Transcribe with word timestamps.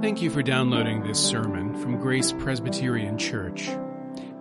Thank 0.00 0.22
you 0.22 0.30
for 0.30 0.42
downloading 0.42 1.02
this 1.02 1.22
sermon 1.22 1.76
from 1.76 1.98
Grace 1.98 2.32
Presbyterian 2.32 3.18
Church. 3.18 3.68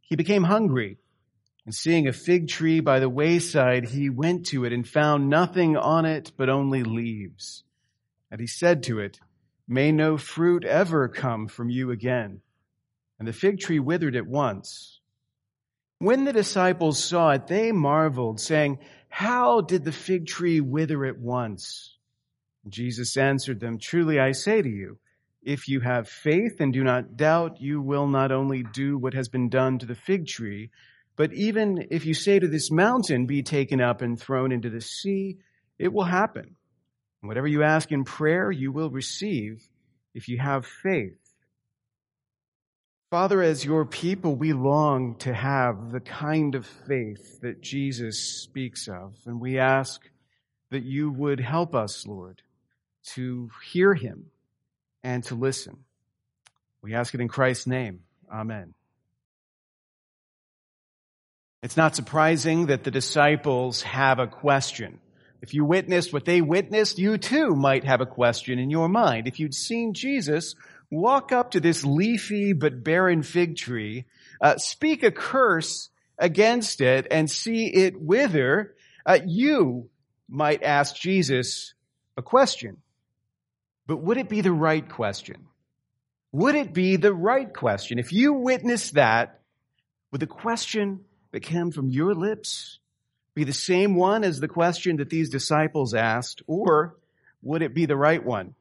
he 0.00 0.16
became 0.16 0.42
hungry. 0.42 0.98
And 1.68 1.74
seeing 1.74 2.08
a 2.08 2.14
fig 2.14 2.48
tree 2.48 2.80
by 2.80 2.98
the 2.98 3.10
wayside, 3.10 3.90
he 3.90 4.08
went 4.08 4.46
to 4.46 4.64
it 4.64 4.72
and 4.72 4.88
found 4.88 5.28
nothing 5.28 5.76
on 5.76 6.06
it 6.06 6.32
but 6.34 6.48
only 6.48 6.82
leaves. 6.82 7.62
And 8.30 8.40
he 8.40 8.46
said 8.46 8.84
to 8.84 9.00
it, 9.00 9.20
May 9.68 9.92
no 9.92 10.16
fruit 10.16 10.64
ever 10.64 11.08
come 11.08 11.46
from 11.46 11.68
you 11.68 11.90
again. 11.90 12.40
And 13.18 13.28
the 13.28 13.34
fig 13.34 13.60
tree 13.60 13.80
withered 13.80 14.16
at 14.16 14.26
once. 14.26 15.00
When 15.98 16.24
the 16.24 16.32
disciples 16.32 17.04
saw 17.04 17.32
it, 17.32 17.48
they 17.48 17.70
marveled, 17.70 18.40
saying, 18.40 18.78
How 19.10 19.60
did 19.60 19.84
the 19.84 19.92
fig 19.92 20.26
tree 20.26 20.62
wither 20.62 21.04
at 21.04 21.18
once? 21.18 21.98
And 22.64 22.72
Jesus 22.72 23.14
answered 23.18 23.60
them, 23.60 23.76
Truly 23.76 24.18
I 24.18 24.32
say 24.32 24.62
to 24.62 24.70
you, 24.70 24.98
if 25.42 25.68
you 25.68 25.80
have 25.80 26.08
faith 26.08 26.60
and 26.60 26.72
do 26.72 26.82
not 26.82 27.18
doubt, 27.18 27.60
you 27.60 27.82
will 27.82 28.06
not 28.06 28.32
only 28.32 28.62
do 28.62 28.96
what 28.96 29.12
has 29.12 29.28
been 29.28 29.50
done 29.50 29.78
to 29.80 29.84
the 29.84 29.94
fig 29.94 30.26
tree, 30.26 30.70
but 31.18 31.32
even 31.32 31.88
if 31.90 32.06
you 32.06 32.14
say 32.14 32.38
to 32.38 32.46
this 32.46 32.70
mountain, 32.70 33.26
be 33.26 33.42
taken 33.42 33.80
up 33.80 34.02
and 34.02 34.18
thrown 34.18 34.52
into 34.52 34.70
the 34.70 34.80
sea, 34.80 35.38
it 35.76 35.92
will 35.92 36.04
happen. 36.04 36.54
Whatever 37.22 37.48
you 37.48 37.64
ask 37.64 37.90
in 37.90 38.04
prayer, 38.04 38.52
you 38.52 38.70
will 38.70 38.88
receive 38.88 39.68
if 40.14 40.28
you 40.28 40.38
have 40.38 40.64
faith. 40.64 41.18
Father, 43.10 43.42
as 43.42 43.64
your 43.64 43.84
people, 43.84 44.36
we 44.36 44.52
long 44.52 45.16
to 45.16 45.34
have 45.34 45.90
the 45.90 45.98
kind 45.98 46.54
of 46.54 46.66
faith 46.86 47.40
that 47.40 47.62
Jesus 47.62 48.40
speaks 48.42 48.86
of, 48.86 49.16
and 49.26 49.40
we 49.40 49.58
ask 49.58 50.00
that 50.70 50.84
you 50.84 51.10
would 51.10 51.40
help 51.40 51.74
us, 51.74 52.06
Lord, 52.06 52.42
to 53.14 53.50
hear 53.72 53.92
him 53.92 54.26
and 55.02 55.24
to 55.24 55.34
listen. 55.34 55.78
We 56.80 56.94
ask 56.94 57.12
it 57.12 57.20
in 57.20 57.28
Christ's 57.28 57.66
name. 57.66 58.02
Amen. 58.32 58.74
It's 61.60 61.76
not 61.76 61.96
surprising 61.96 62.66
that 62.66 62.84
the 62.84 62.90
disciples 62.92 63.82
have 63.82 64.20
a 64.20 64.28
question. 64.28 65.00
If 65.42 65.54
you 65.54 65.64
witnessed 65.64 66.12
what 66.12 66.24
they 66.24 66.40
witnessed, 66.40 66.98
you 66.98 67.18
too 67.18 67.54
might 67.56 67.84
have 67.84 68.00
a 68.00 68.06
question 68.06 68.60
in 68.60 68.70
your 68.70 68.88
mind. 68.88 69.26
If 69.26 69.40
you'd 69.40 69.54
seen 69.54 69.92
Jesus 69.92 70.54
walk 70.90 71.32
up 71.32 71.52
to 71.52 71.60
this 71.60 71.84
leafy 71.84 72.52
but 72.52 72.84
barren 72.84 73.22
fig 73.22 73.56
tree, 73.56 74.04
uh, 74.40 74.58
speak 74.58 75.02
a 75.02 75.10
curse 75.10 75.90
against 76.16 76.80
it, 76.80 77.06
and 77.10 77.30
see 77.30 77.66
it 77.66 78.00
wither, 78.00 78.74
uh, 79.06 79.18
you 79.24 79.88
might 80.28 80.62
ask 80.62 80.96
Jesus 80.96 81.74
a 82.16 82.22
question. 82.22 82.78
But 83.86 83.98
would 83.98 84.16
it 84.16 84.28
be 84.28 84.40
the 84.40 84.52
right 84.52 84.88
question? 84.88 85.46
Would 86.32 86.56
it 86.56 86.72
be 86.72 86.96
the 86.96 87.14
right 87.14 87.52
question? 87.52 87.98
If 87.98 88.12
you 88.12 88.32
witnessed 88.34 88.94
that, 88.94 89.40
would 90.10 90.20
the 90.20 90.26
question 90.26 91.04
that 91.32 91.40
came 91.40 91.70
from 91.70 91.90
your 91.90 92.14
lips 92.14 92.78
be 93.34 93.44
the 93.44 93.52
same 93.52 93.94
one 93.94 94.24
as 94.24 94.40
the 94.40 94.48
question 94.48 94.96
that 94.96 95.10
these 95.10 95.30
disciples 95.30 95.94
asked, 95.94 96.42
or 96.48 96.96
would 97.40 97.62
it 97.62 97.72
be 97.72 97.86
the 97.86 97.96
right 97.96 98.24
one? 98.24 98.56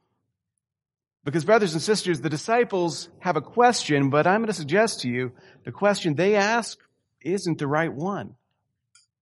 Because 1.23 1.45
brothers 1.45 1.73
and 1.73 1.81
sisters, 1.81 2.21
the 2.21 2.29
disciples 2.29 3.09
have 3.19 3.37
a 3.37 3.41
question, 3.41 4.11
but 4.11 4.27
I'm 4.27 4.41
going 4.41 4.47
to 4.47 4.53
suggest 4.53 5.01
to 5.01 5.09
you 5.09 5.31
the 5.65 5.71
question 5.71 6.13
they 6.13 6.35
ask 6.35 6.77
isn't 7.21 7.57
the 7.57 7.67
right 7.67 7.91
one. 7.91 8.35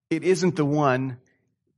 It 0.09 0.23
isn't 0.23 0.57
the 0.57 0.65
one 0.65 1.17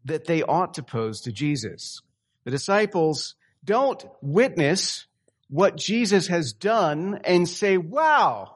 that 0.06 0.26
they 0.26 0.42
ought 0.42 0.74
to 0.74 0.84
pose 0.84 1.22
to 1.22 1.32
Jesus. 1.32 2.02
The 2.46 2.52
disciples 2.52 3.36
don't 3.64 4.04
witness 4.22 5.06
what 5.50 5.78
Jesus 5.78 6.28
has 6.28 6.52
done 6.52 7.22
and 7.24 7.48
say, 7.48 7.78
wow, 7.78 8.56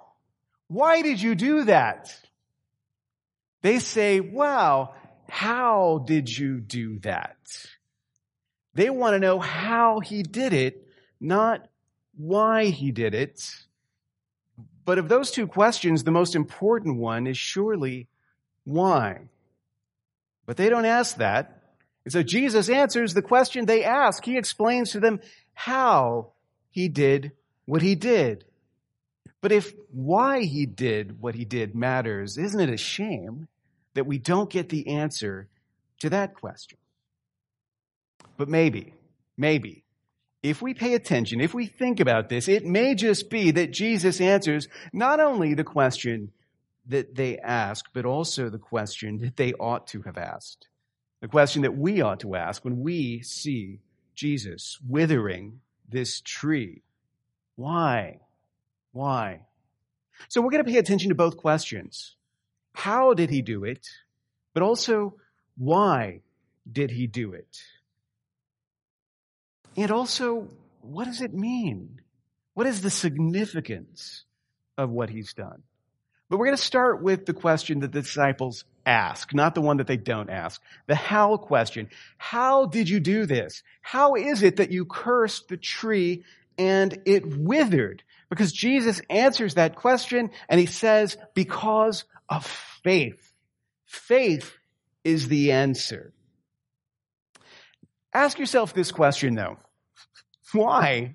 why 0.67 1.03
did 1.03 1.21
you 1.21 1.35
do 1.35 1.66
that? 1.66 2.17
They 3.61 3.79
say, 3.79 4.19
wow, 4.19 4.95
how 5.29 6.03
did 6.05 6.35
you 6.35 6.59
do 6.59 6.99
that? 6.99 7.38
They 8.73 8.89
want 8.89 9.13
to 9.13 9.19
know 9.19 9.39
how 9.39 9.99
he 9.99 10.23
did 10.23 10.53
it, 10.53 10.88
not 11.19 11.67
why 12.17 12.66
he 12.66 12.91
did 12.91 13.13
it. 13.13 13.41
But 14.85 14.97
of 14.97 15.09
those 15.09 15.31
two 15.31 15.47
questions, 15.47 16.03
the 16.03 16.11
most 16.11 16.35
important 16.35 16.97
one 16.97 17.27
is 17.27 17.38
surely 17.38 18.07
why. 18.63 19.29
But 20.45 20.57
they 20.57 20.69
don't 20.69 20.85
ask 20.85 21.17
that. 21.17 21.61
And 22.03 22.11
so 22.11 22.23
Jesus 22.23 22.69
answers 22.69 23.13
the 23.13 23.21
question 23.21 23.66
they 23.66 23.83
ask. 23.83 24.25
He 24.25 24.38
explains 24.38 24.91
to 24.91 25.00
them 25.00 25.19
how 25.53 26.31
he 26.71 26.88
did 26.88 27.33
what 27.66 27.81
he 27.81 27.95
did. 27.95 28.45
But 29.39 29.51
if 29.51 29.73
why 29.91 30.41
he 30.41 30.66
did 30.66 31.21
what 31.21 31.35
he 31.35 31.45
did 31.45 31.75
matters, 31.75 32.38
isn't 32.38 32.59
it 32.59 32.69
a 32.69 32.77
shame 32.77 33.47
that 33.94 34.06
we 34.06 34.18
don't 34.18 34.50
get 34.50 34.69
the 34.69 34.88
answer 34.88 35.47
to 36.00 36.09
that 36.09 36.35
question? 36.35 36.78
But 38.38 38.50
maybe, 38.50 38.94
maybe, 39.38 39.84
if 40.44 40.62
we 40.62 40.74
pay 40.74 40.96
attention, 40.96 41.40
if 41.40 41.53
we 41.53 41.68
think 41.68 42.00
about 42.00 42.30
this, 42.30 42.47
it 42.47 42.66
may 42.66 42.96
just 42.96 43.30
be 43.30 43.51
that 43.51 43.72
Jesus 43.72 44.19
answers 44.19 44.68
not 44.91 45.19
only 45.19 45.53
the 45.53 45.63
question 45.63 46.31
that 46.88 47.16
they 47.16 47.38
ask, 47.38 47.85
but 47.94 48.06
also 48.06 48.50
the 48.50 48.57
question 48.57 49.19
that 49.19 49.38
they 49.38 49.53
ought 49.53 49.88
to 49.88 50.01
have 50.01 50.18
asked. 50.18 50.68
The 51.22 51.28
question 51.28 51.62
that 51.62 51.78
we 51.78 52.01
ought 52.01 52.22
to 52.22 52.35
ask 52.35 52.66
when 52.66 52.81
we 52.81 53.22
see 53.22 53.80
Jesus 54.16 54.80
withering 54.88 55.59
this 55.88 56.22
tree. 56.22 56.81
Why? 57.56 58.22
Why? 58.91 59.41
So 60.28 60.41
we're 60.41 60.50
going 60.50 60.63
to 60.63 60.72
pay 60.72 60.80
attention 60.80 61.09
to 61.09 61.16
both 61.16 61.38
questions. 61.38 62.16
How 62.73 63.13
did 63.13 63.29
he 63.29 63.41
do 63.41 63.63
it? 63.63 63.87
But 64.53 64.63
also, 64.63 65.15
why 65.57 66.21
did 66.71 66.91
he 66.91 67.07
do 67.07 67.33
it? 67.33 67.61
And 69.77 69.91
also, 69.91 70.47
what 70.81 71.05
does 71.05 71.21
it 71.21 71.33
mean? 71.33 72.01
What 72.53 72.67
is 72.67 72.81
the 72.81 72.89
significance 72.89 74.23
of 74.77 74.89
what 74.89 75.09
he's 75.09 75.33
done? 75.33 75.63
But 76.29 76.37
we're 76.37 76.47
going 76.47 76.57
to 76.57 76.63
start 76.63 77.01
with 77.01 77.25
the 77.25 77.33
question 77.33 77.79
that 77.81 77.91
the 77.91 78.01
disciples 78.01 78.63
ask, 78.85 79.33
not 79.33 79.53
the 79.53 79.61
one 79.61 79.77
that 79.77 79.88
they 79.88 79.97
don't 79.97 80.29
ask. 80.29 80.61
The 80.88 80.95
how 80.95 81.38
question. 81.38 81.89
How 82.17 82.65
did 82.65 82.89
you 82.89 82.99
do 82.99 83.25
this? 83.25 83.63
How 83.81 84.15
is 84.15 84.41
it 84.41 84.57
that 84.57 84.71
you 84.71 84.85
cursed 84.85 85.49
the 85.49 85.57
tree 85.57 86.23
and 86.57 87.01
it 87.05 87.25
withered? 87.25 88.03
Because 88.29 88.53
Jesus 88.53 89.01
answers 89.09 89.55
that 89.55 89.75
question 89.75 90.31
and 90.47 90.59
he 90.59 90.67
says, 90.67 91.17
because 91.33 92.05
of 92.31 92.46
faith. 92.84 93.34
Faith 93.86 94.58
is 95.03 95.28
the 95.28 95.52
answer. 95.52 96.14
Ask 98.14 98.40
yourself 98.40 98.74
this 98.74 98.92
question 98.92 99.36
though. 99.36 99.58
Why 100.53 101.14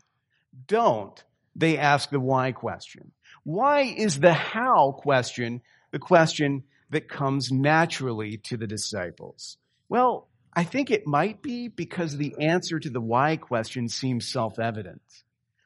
don't 0.66 1.22
they 1.56 1.78
ask 1.78 2.10
the 2.10 2.20
why 2.20 2.52
question? 2.52 3.12
Why 3.44 3.82
is 3.82 4.20
the 4.20 4.32
how 4.32 4.92
question 4.92 5.62
the 5.90 5.98
question 5.98 6.64
that 6.90 7.08
comes 7.08 7.50
naturally 7.50 8.38
to 8.44 8.56
the 8.56 8.66
disciples? 8.66 9.56
Well, 9.88 10.28
I 10.54 10.64
think 10.64 10.90
it 10.90 11.06
might 11.06 11.42
be 11.42 11.68
because 11.68 12.16
the 12.16 12.34
answer 12.40 12.78
to 12.78 12.90
the 12.90 13.00
why 13.00 13.36
question 13.36 13.88
seems 13.88 14.28
self-evident. 14.28 15.02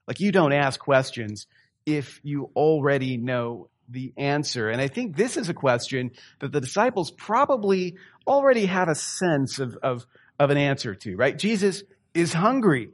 Like 0.07 0.21
you 0.21 0.31
don't 0.33 0.53
ask 0.53 0.79
questions 0.79 1.47
if 1.87 2.21
you 2.23 2.51
already 2.55 3.17
know 3.17 3.69
the 3.91 4.13
answer. 4.17 4.69
And 4.69 4.81
I 4.81 4.89
think 4.89 5.17
this 5.17 5.37
is 5.37 5.49
a 5.49 5.55
question 5.55 6.13
that 6.39 6.53
the 6.53 6.61
disciples 6.61 7.11
probably 7.11 7.97
already 8.27 8.67
have 8.67 8.89
a 8.89 8.95
sense 8.95 9.59
of, 9.59 9.77
of, 9.83 10.07
of 10.39 10.51
an 10.51 10.57
answer 10.57 10.95
to, 10.95 11.17
right? 11.17 11.37
Jesus 11.37 11.83
is 12.15 12.33
hungry. 12.33 12.91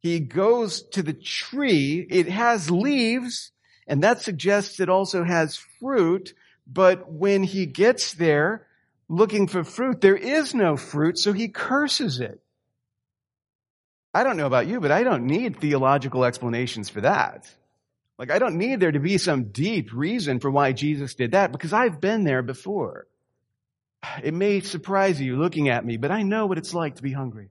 He 0.00 0.20
goes 0.20 0.82
to 0.90 1.02
the 1.02 1.12
tree. 1.12 2.06
It 2.08 2.28
has 2.28 2.70
leaves, 2.70 3.52
and 3.86 4.02
that 4.02 4.20
suggests 4.20 4.78
it 4.78 4.88
also 4.88 5.24
has 5.24 5.56
fruit. 5.80 6.34
But 6.66 7.10
when 7.10 7.42
he 7.42 7.66
gets 7.66 8.14
there 8.14 8.66
looking 9.08 9.48
for 9.48 9.64
fruit, 9.64 10.00
there 10.00 10.16
is 10.16 10.54
no 10.54 10.76
fruit, 10.76 11.18
so 11.18 11.32
he 11.32 11.48
curses 11.48 12.20
it. 12.20 12.40
I 14.14 14.24
don't 14.24 14.36
know 14.36 14.46
about 14.46 14.66
you, 14.66 14.80
but 14.80 14.90
I 14.90 15.02
don't 15.02 15.26
need 15.26 15.60
theological 15.60 16.24
explanations 16.24 16.88
for 16.88 17.02
that. 17.02 17.50
Like, 18.18 18.32
I 18.32 18.38
don't 18.40 18.58
need 18.58 18.80
there 18.80 18.90
to 18.90 18.98
be 18.98 19.16
some 19.16 19.44
deep 19.44 19.92
reason 19.92 20.40
for 20.40 20.50
why 20.50 20.72
Jesus 20.72 21.14
did 21.14 21.32
that 21.32 21.52
because 21.52 21.72
I've 21.72 22.00
been 22.00 22.24
there 22.24 22.42
before. 22.42 23.06
It 24.22 24.34
may 24.34 24.60
surprise 24.60 25.20
you 25.20 25.36
looking 25.36 25.68
at 25.68 25.84
me, 25.84 25.96
but 25.96 26.10
I 26.10 26.22
know 26.22 26.46
what 26.46 26.58
it's 26.58 26.74
like 26.74 26.96
to 26.96 27.02
be 27.02 27.12
hungry. 27.12 27.50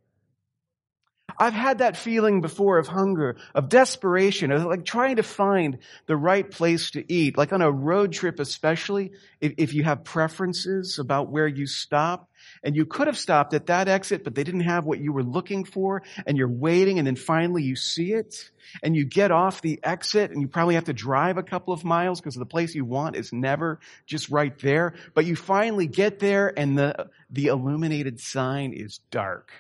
I've 1.40 1.54
had 1.54 1.80
that 1.80 1.98
feeling 1.98 2.42
before 2.42 2.80
of 2.80 2.88
hunger, 2.88 3.38
of 3.54 3.70
desperation, 3.70 4.52
of 4.52 4.66
like 4.66 4.86
trying 4.86 5.18
to 5.18 5.24
find 5.24 5.78
the 6.08 6.18
right 6.18 6.50
place 6.50 6.92
to 6.92 7.14
eat. 7.14 7.38
Like 7.38 7.54
on 7.54 7.62
a 7.62 7.72
road 7.72 8.12
trip, 8.12 8.40
especially 8.40 9.12
if, 9.40 9.54
if, 9.58 9.74
you 9.74 9.84
have 9.84 10.04
preferences 10.04 10.98
about 10.98 11.30
where 11.30 11.48
you 11.48 11.68
stop 11.68 12.30
and 12.64 12.76
you 12.76 12.86
could 12.86 13.08
have 13.08 13.18
stopped 13.18 13.54
at 13.54 13.68
that 13.68 13.88
exit, 13.88 14.24
but 14.24 14.34
they 14.34 14.44
didn't 14.44 14.62
have 14.62 14.86
what 14.86 15.00
you 15.00 15.14
were 15.14 15.24
looking 15.24 15.64
for 15.64 16.02
and 16.26 16.38
you're 16.38 16.50
waiting 16.50 16.98
and 16.98 17.06
then 17.06 17.16
finally 17.16 17.62
you 17.62 17.76
see 17.76 18.14
it 18.14 18.50
and 18.82 18.96
you 18.96 19.06
get 19.06 19.32
off 19.32 19.62
the 19.62 19.80
exit 19.84 20.32
and 20.32 20.42
you 20.42 20.48
probably 20.48 20.76
have 20.76 20.86
to 20.86 20.94
drive 20.94 21.38
a 21.38 21.44
couple 21.44 21.74
of 21.74 21.84
miles 21.84 22.20
because 22.20 22.36
the 22.36 22.46
place 22.46 22.74
you 22.74 22.86
want 22.86 23.16
is 23.16 23.32
never 23.32 23.80
just 24.08 24.30
right 24.30 24.58
there. 24.60 24.96
But 25.14 25.26
you 25.26 25.36
finally 25.36 25.88
get 25.88 26.18
there 26.18 26.52
and 26.58 26.78
the, 26.78 27.10
the 27.30 27.48
illuminated 27.48 28.20
sign 28.20 28.74
is 28.74 29.00
dark 29.12 29.52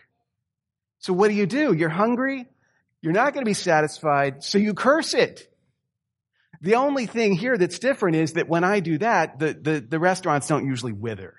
so 1.07 1.13
what 1.13 1.29
do 1.29 1.35
you 1.35 1.45
do? 1.45 1.71
You're 1.71 1.87
hungry. 1.87 2.47
You're 3.01 3.13
not 3.13 3.33
going 3.33 3.45
to 3.45 3.49
be 3.49 3.53
satisfied. 3.53 4.43
So 4.43 4.57
you 4.57 4.73
curse 4.73 5.13
it. 5.13 5.49
The 6.59 6.75
only 6.75 7.05
thing 7.05 7.31
here 7.31 7.57
that's 7.57 7.79
different 7.79 8.17
is 8.17 8.33
that 8.33 8.49
when 8.49 8.65
I 8.65 8.81
do 8.81 8.97
that, 8.97 9.39
the, 9.39 9.53
the, 9.53 9.79
the 9.79 9.99
restaurants 9.99 10.49
don't 10.49 10.67
usually 10.67 10.91
wither. 10.91 11.35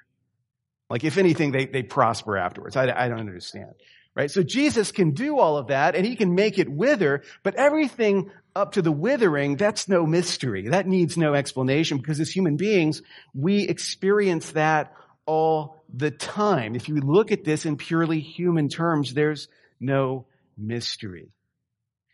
Like 0.89 1.05
if 1.05 1.19
anything, 1.19 1.53
they, 1.53 1.67
they 1.67 1.83
prosper 1.83 2.39
afterwards. 2.39 2.77
I, 2.77 2.85
I 2.85 3.09
don't 3.09 3.21
understand. 3.21 3.75
Right? 4.17 4.31
So 4.31 4.43
Jesus 4.43 4.91
can 4.91 5.11
do 5.11 5.39
all 5.39 5.59
of 5.59 5.67
that 5.67 5.95
and 5.95 6.07
he 6.07 6.17
can 6.17 6.35
make 6.35 6.59
it 6.59 6.71
wither, 6.71 7.23
but 7.43 7.55
everything 7.57 8.31
up 8.57 8.73
to 8.73 8.81
the 8.81 8.91
withering, 8.91 9.57
that's 9.57 9.87
no 9.87 10.07
mystery. 10.07 10.69
That 10.69 10.87
needs 10.87 11.19
no 11.19 11.35
explanation 11.35 11.99
because 11.99 12.21
as 12.21 12.31
human 12.31 12.57
beings, 12.57 13.03
we 13.35 13.69
experience 13.69 14.53
that 14.53 14.95
all 15.27 15.85
the 15.93 16.11
time. 16.11 16.75
If 16.75 16.89
you 16.89 16.97
look 16.97 17.33
at 17.33 17.45
this 17.45 17.67
in 17.67 17.77
purely 17.77 18.21
human 18.21 18.69
terms, 18.69 19.15
there's 19.15 19.49
no 19.81 20.27
mystery. 20.57 21.29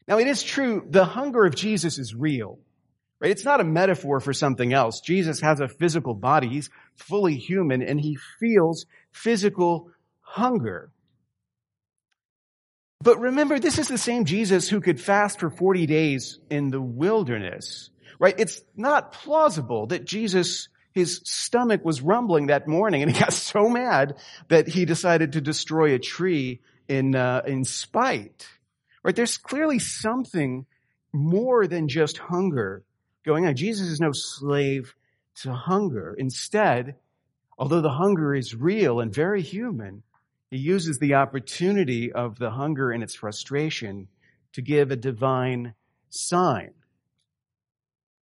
Now 0.06 0.18
it 0.18 0.26
is 0.26 0.42
true, 0.42 0.86
the 0.88 1.04
hunger 1.04 1.44
of 1.44 1.54
Jesus 1.54 1.98
is 1.98 2.14
real. 2.14 2.58
Right? 3.20 3.30
It's 3.30 3.44
not 3.44 3.60
a 3.60 3.64
metaphor 3.64 4.20
for 4.20 4.32
something 4.32 4.72
else. 4.72 5.00
Jesus 5.00 5.40
has 5.40 5.60
a 5.60 5.68
physical 5.68 6.14
body. 6.14 6.48
He's 6.48 6.68
fully 6.96 7.36
human 7.36 7.82
and 7.82 7.98
he 7.98 8.18
feels 8.38 8.86
physical 9.12 9.90
hunger. 10.20 10.90
But 13.00 13.20
remember, 13.20 13.58
this 13.58 13.78
is 13.78 13.88
the 13.88 13.98
same 13.98 14.24
Jesus 14.24 14.68
who 14.68 14.80
could 14.80 15.00
fast 15.00 15.40
for 15.40 15.50
40 15.50 15.86
days 15.86 16.38
in 16.50 16.70
the 16.70 16.80
wilderness, 16.80 17.90
right? 18.18 18.34
It's 18.38 18.62
not 18.76 19.12
plausible 19.12 19.86
that 19.86 20.04
Jesus 20.04 20.68
his 20.94 21.20
stomach 21.24 21.84
was 21.84 22.00
rumbling 22.00 22.46
that 22.46 22.68
morning 22.68 23.02
and 23.02 23.10
he 23.10 23.18
got 23.18 23.32
so 23.32 23.68
mad 23.68 24.14
that 24.48 24.68
he 24.68 24.84
decided 24.84 25.32
to 25.32 25.40
destroy 25.40 25.94
a 25.94 25.98
tree 25.98 26.60
in, 26.88 27.14
uh, 27.14 27.42
in 27.46 27.64
spite. 27.64 28.48
Right? 29.02 29.14
There's 29.14 29.36
clearly 29.36 29.78
something 29.78 30.66
more 31.12 31.66
than 31.66 31.88
just 31.88 32.18
hunger 32.18 32.84
going 33.24 33.46
on. 33.46 33.56
Jesus 33.56 33.88
is 33.88 34.00
no 34.00 34.12
slave 34.12 34.94
to 35.42 35.52
hunger. 35.52 36.14
Instead, 36.18 36.96
although 37.58 37.80
the 37.80 37.90
hunger 37.90 38.34
is 38.34 38.54
real 38.54 39.00
and 39.00 39.14
very 39.14 39.42
human, 39.42 40.02
he 40.50 40.58
uses 40.58 40.98
the 40.98 41.14
opportunity 41.14 42.12
of 42.12 42.38
the 42.38 42.50
hunger 42.50 42.90
and 42.90 43.02
its 43.02 43.14
frustration 43.14 44.08
to 44.52 44.62
give 44.62 44.90
a 44.90 44.96
divine 44.96 45.74
sign. 46.10 46.72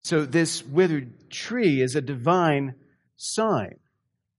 So 0.03 0.25
this 0.25 0.65
withered 0.65 1.31
tree 1.31 1.81
is 1.83 1.97
a 1.97 2.01
divine 2.01 2.75
sign. 3.17 3.77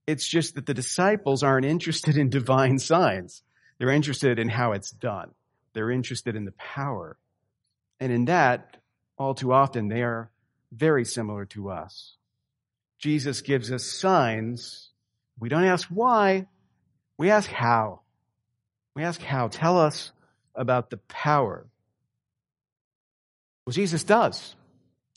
It's 0.07 0.27
just 0.27 0.55
that 0.55 0.65
the 0.65 0.73
disciples 0.73 1.43
aren't 1.43 1.65
interested 1.65 2.17
in 2.17 2.29
divine 2.39 2.79
signs. 2.79 3.43
They're 3.81 3.89
interested 3.89 4.37
in 4.37 4.47
how 4.47 4.73
it's 4.73 4.91
done. 4.91 5.31
They're 5.73 5.89
interested 5.89 6.35
in 6.35 6.45
the 6.45 6.51
power. 6.51 7.17
And 7.99 8.11
in 8.11 8.25
that, 8.25 8.77
all 9.17 9.33
too 9.33 9.51
often, 9.51 9.87
they 9.87 10.03
are 10.03 10.29
very 10.71 11.03
similar 11.03 11.45
to 11.45 11.71
us. 11.71 12.15
Jesus 12.99 13.41
gives 13.41 13.71
us 13.71 13.83
signs. 13.83 14.91
We 15.39 15.49
don't 15.49 15.63
ask 15.63 15.87
why. 15.87 16.45
We 17.17 17.31
ask 17.31 17.49
how. 17.49 18.01
We 18.95 19.01
ask 19.01 19.19
how. 19.19 19.47
Tell 19.47 19.79
us 19.79 20.11
about 20.53 20.91
the 20.91 20.97
power. 20.97 21.65
Well, 23.65 23.73
Jesus 23.73 24.03
does. 24.03 24.55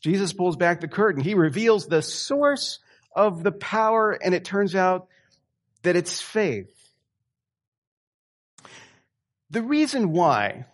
Jesus 0.00 0.32
pulls 0.32 0.56
back 0.56 0.81
the 0.81 0.88
curtain. 0.88 1.22
He 1.22 1.34
reveals 1.34 1.87
the 1.87 2.00
source 2.00 2.78
of 3.14 3.43
the 3.43 3.52
power, 3.52 4.12
and 4.12 4.34
it 4.34 4.46
turns 4.46 4.75
out 4.75 5.08
that 5.82 5.96
it's 5.96 6.22
faith. 6.22 6.70
The 9.54 9.62
reason 9.62 10.10
why 10.10 10.66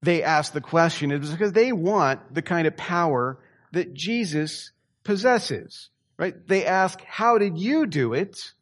they 0.00 0.22
ask 0.22 0.52
the 0.52 0.60
question 0.60 1.10
is 1.10 1.28
because 1.28 1.50
they 1.50 1.72
want 1.72 2.32
the 2.32 2.40
kind 2.40 2.68
of 2.68 2.76
power 2.76 3.40
that 3.72 3.94
Jesus 3.94 4.70
possesses, 5.02 5.90
right? 6.16 6.34
They 6.46 6.66
ask, 6.66 7.02
how 7.02 7.38
did 7.38 7.58
you 7.58 7.86
do 7.86 8.14
it? 8.14 8.52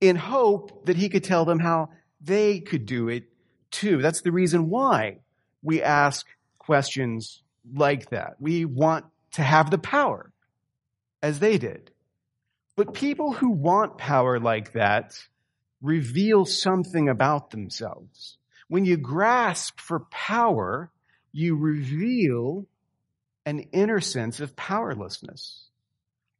In 0.00 0.14
hope 0.14 0.86
that 0.86 0.96
he 0.96 1.08
could 1.08 1.24
tell 1.24 1.44
them 1.44 1.58
how 1.58 1.88
they 2.20 2.60
could 2.60 2.86
do 2.86 3.08
it 3.08 3.24
too. 3.72 4.00
That's 4.00 4.20
the 4.20 4.30
reason 4.30 4.70
why 4.70 5.18
we 5.60 5.82
ask 5.82 6.24
questions 6.60 7.42
like 7.74 8.10
that. 8.10 8.36
We 8.38 8.64
want 8.64 9.06
to 9.32 9.42
have 9.42 9.72
the 9.72 9.78
power 9.78 10.30
as 11.20 11.40
they 11.40 11.58
did. 11.58 11.90
But 12.76 12.94
people 12.94 13.32
who 13.32 13.50
want 13.50 13.98
power 13.98 14.38
like 14.38 14.74
that 14.74 15.18
reveal 15.86 16.44
something 16.44 17.08
about 17.08 17.50
themselves. 17.50 18.36
When 18.68 18.84
you 18.84 18.96
grasp 18.96 19.80
for 19.80 20.00
power, 20.10 20.90
you 21.32 21.56
reveal 21.56 22.66
an 23.44 23.60
inner 23.72 24.00
sense 24.00 24.40
of 24.40 24.56
powerlessness. 24.56 25.68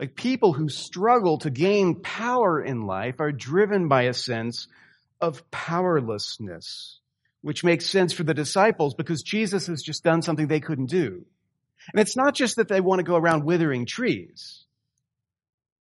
Like 0.00 0.16
people 0.16 0.52
who 0.52 0.68
struggle 0.68 1.38
to 1.38 1.50
gain 1.50 2.02
power 2.02 2.62
in 2.62 2.82
life 2.82 3.20
are 3.20 3.32
driven 3.32 3.88
by 3.88 4.02
a 4.02 4.14
sense 4.14 4.66
of 5.20 5.50
powerlessness 5.50 7.00
which 7.46 7.62
makes 7.62 7.86
sense 7.86 8.12
for 8.12 8.24
the 8.24 8.34
disciples 8.34 8.96
because 8.96 9.22
Jesus 9.22 9.68
has 9.68 9.80
just 9.80 10.02
done 10.02 10.20
something 10.20 10.48
they 10.48 10.58
couldn't 10.58 10.90
do. 10.90 11.24
And 11.92 12.00
it's 12.00 12.16
not 12.16 12.34
just 12.34 12.56
that 12.56 12.66
they 12.66 12.80
want 12.80 12.98
to 12.98 13.04
go 13.04 13.14
around 13.14 13.44
withering 13.44 13.86
trees. 13.86 14.64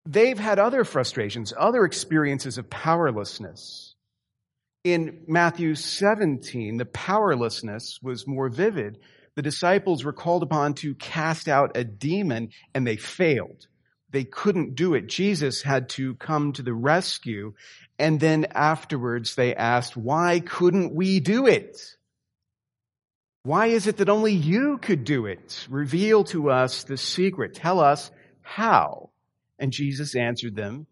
They've 0.05 0.38
had 0.38 0.59
other 0.59 0.83
frustrations, 0.83 1.53
other 1.57 1.85
experiences 1.85 2.57
of 2.57 2.69
powerlessness. 2.69 3.95
In 4.83 5.23
Matthew 5.27 5.75
17, 5.75 6.75
the 6.75 6.85
powerlessness 6.85 7.99
was 8.01 8.28
more 8.28 8.49
vivid. 8.49 8.99
The 9.35 9.42
disciples 9.42 10.04
were 10.04 10.11
called 10.11 10.44
upon 10.44 10.73
to 10.75 10.94
cast 10.95 11.47
out 11.47 11.78
a 11.78 11.85
demon 11.85 12.49
and 12.73 12.85
they 12.85 12.97
failed. 12.97 13.68
They 14.11 14.25
couldn't 14.25 14.75
do 14.75 14.94
it. 14.94 15.07
Jesus 15.07 15.61
had 15.61 15.89
to 15.89 16.16
come 16.16 16.51
to 16.54 16.61
the 16.61 16.73
rescue 16.73 17.54
and 17.97 18.19
then 18.19 18.45
afterwards 18.51 19.35
they 19.35 19.56
asked, 19.56 19.95
why 19.95 20.42
couldn't 20.42 20.94
we 20.94 21.21
do 21.21 21.47
it? 21.47 21.81
Why 23.44 23.68
is 23.68 23.87
it 23.87 23.97
that 23.97 24.09
only 24.09 24.33
you 24.33 24.78
could 24.80 25.06
do 25.06 25.25
it? 25.25 25.66
Reveal 25.69 26.25
to 26.25 26.49
us 26.49 26.83
the 26.83 26.97
secret. 26.97 27.54
Tell 27.54 27.80
us 27.80 28.11
how. 28.42 29.11
And 29.63 29.71
Jesus 29.71 30.13
answered 30.13 30.57
them 30.57 30.87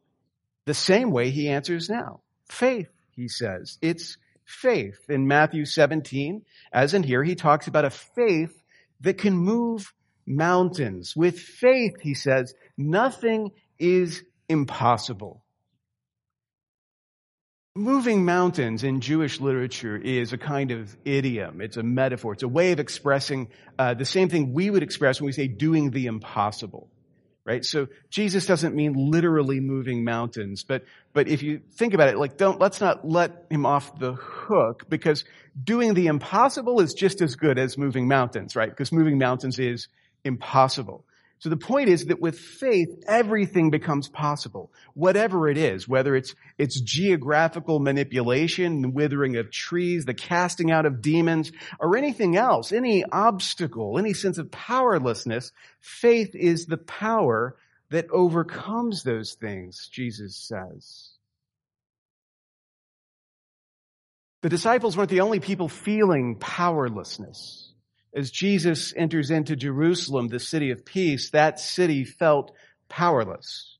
the 0.66 0.74
same 0.74 1.12
way 1.12 1.30
he 1.30 1.50
answers 1.50 1.90
now. 1.90 2.22
Faith, 2.48 2.88
he 3.12 3.28
says. 3.28 3.78
It's 3.82 4.16
faith. 4.46 4.98
In 5.10 5.28
Matthew 5.28 5.66
17, 5.66 6.46
as 6.72 6.94
in 6.94 7.04
here, 7.04 7.22
he 7.22 7.36
talks 7.36 7.68
about 7.68 7.84
a 7.84 7.90
faith 7.90 8.64
that 9.02 9.18
can 9.18 9.36
move 9.36 9.94
mountains. 10.26 11.18
With 11.18 11.38
faith, 11.38 12.00
he 12.00 12.14
says, 12.14 12.54
nothing 12.78 13.52
is 13.78 14.24
impossible. 14.48 15.44
Moving 17.76 18.24
mountains 18.24 18.86
in 18.86 19.02
Jewish 19.02 19.42
literature 19.42 19.98
is 19.98 20.32
a 20.32 20.38
kind 20.38 20.72
of 20.72 20.96
idiom. 21.04 21.60
It's 21.60 21.76
a 21.76 21.84
metaphor. 21.84 22.32
It's 22.32 22.44
a 22.44 22.48
way 22.48 22.72
of 22.72 22.80
expressing 22.80 23.50
uh, 23.78 23.96
the 23.96 24.06
same 24.06 24.30
thing 24.30 24.54
we 24.54 24.70
would 24.70 24.82
express 24.82 25.20
when 25.20 25.26
we 25.26 25.34
say 25.34 25.48
doing 25.48 25.92
the 25.92 26.06
impossible, 26.06 26.90
right? 27.46 27.66
So 27.66 27.88
Jesus 28.10 28.46
doesn't 28.46 28.76
mean 28.76 28.94
literally 28.96 29.60
moving 29.60 30.04
mountains, 30.04 30.64
but 30.64 30.84
but 31.14 31.28
if 31.28 31.44
you 31.44 31.62
think 31.74 31.94
about 31.94 32.10
it, 32.10 32.18
like 32.18 32.38
don't 32.38 32.60
let's 32.60 32.80
not 32.80 33.08
let 33.08 33.46
him 33.50 33.66
off 33.66 33.98
the 34.00 34.14
hook 34.14 34.86
because 34.90 35.26
doing 35.62 35.94
the 35.94 36.08
impossible 36.08 36.80
is 36.82 36.94
just 36.94 37.22
as 37.22 37.36
good 37.36 37.58
as 37.58 37.78
moving 37.78 38.08
mountains, 38.08 38.56
right? 38.56 38.70
Because 38.70 38.92
moving 38.92 39.18
mountains 39.18 39.60
is 39.60 39.88
impossible. 40.24 41.06
So 41.42 41.50
the 41.50 41.58
point 41.58 41.90
is 41.90 42.06
that 42.06 42.22
with 42.22 42.38
faith, 42.38 42.90
everything 43.08 43.72
becomes 43.72 44.08
possible, 44.08 44.72
whatever 44.94 45.50
it 45.50 45.58
is, 45.58 45.88
whether 45.88 46.16
it's, 46.16 46.36
it's 46.60 46.80
geographical 46.80 47.80
manipulation, 47.80 48.84
the 48.84 48.90
withering 48.90 49.38
of 49.38 49.50
trees, 49.50 50.06
the 50.06 50.14
casting 50.14 50.70
out 50.70 50.86
of 50.86 51.02
demons, 51.02 51.52
or 51.80 51.98
anything 51.98 52.38
else, 52.38 52.72
any 52.72 53.04
obstacle, 53.04 53.98
any 53.98 54.14
sense 54.14 54.38
of 54.38 54.52
powerlessness, 54.52 55.52
faith 55.80 56.36
is 56.36 56.68
the 56.68 56.78
power 56.78 57.58
that 57.90 58.12
overcomes 58.12 59.02
those 59.02 59.34
things, 59.34 59.90
Jesus 59.92 60.36
says. 60.36 61.10
The 64.44 64.50
disciples 64.50 64.96
weren't 64.96 65.10
the 65.10 65.22
only 65.22 65.40
people 65.40 65.70
feeling 65.70 66.36
powerlessness. 66.36 67.71
As 68.14 68.32
Jesus 68.32 68.94
enters 68.96 69.32
into 69.32 69.56
Jerusalem, 69.56 70.28
the 70.28 70.40
city 70.40 70.72
of 70.72 70.86
peace, 70.86 71.30
that 71.32 71.60
city 71.60 72.04
felt 72.04 72.52
powerless. 72.90 73.78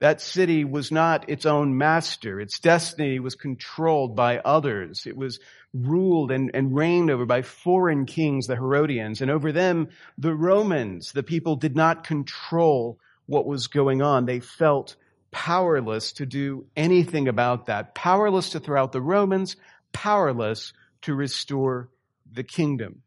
That 0.00 0.20
city 0.20 0.64
was 0.64 0.90
not 0.90 1.28
its 1.30 1.46
own 1.46 1.78
master. 1.78 2.40
Its 2.40 2.58
destiny 2.58 3.20
was 3.20 3.34
controlled 3.34 4.16
by 4.16 4.38
others. 4.38 5.06
It 5.06 5.16
was 5.16 5.38
ruled 5.72 6.30
and, 6.30 6.50
and 6.52 6.74
reigned 6.74 7.10
over 7.10 7.24
by 7.26 7.42
foreign 7.42 8.04
kings, 8.04 8.46
the 8.46 8.56
Herodians, 8.56 9.22
and 9.22 9.30
over 9.30 9.52
them, 9.52 9.88
the 10.18 10.34
Romans. 10.34 11.12
The 11.12 11.22
people 11.22 11.56
did 11.56 11.76
not 11.76 12.04
control 12.04 12.98
what 13.26 13.46
was 13.46 13.68
going 13.68 14.02
on. 14.02 14.26
They 14.26 14.40
felt 14.40 14.96
powerless 15.30 16.12
to 16.14 16.26
do 16.26 16.66
anything 16.76 17.28
about 17.28 17.66
that. 17.66 17.94
Powerless 17.94 18.50
to 18.50 18.60
throw 18.60 18.82
out 18.82 18.92
the 18.92 19.00
Romans, 19.00 19.56
powerless 19.92 20.72
to 21.02 21.14
restore 21.14 21.88
the 22.30 22.44
kingdom. 22.44 23.03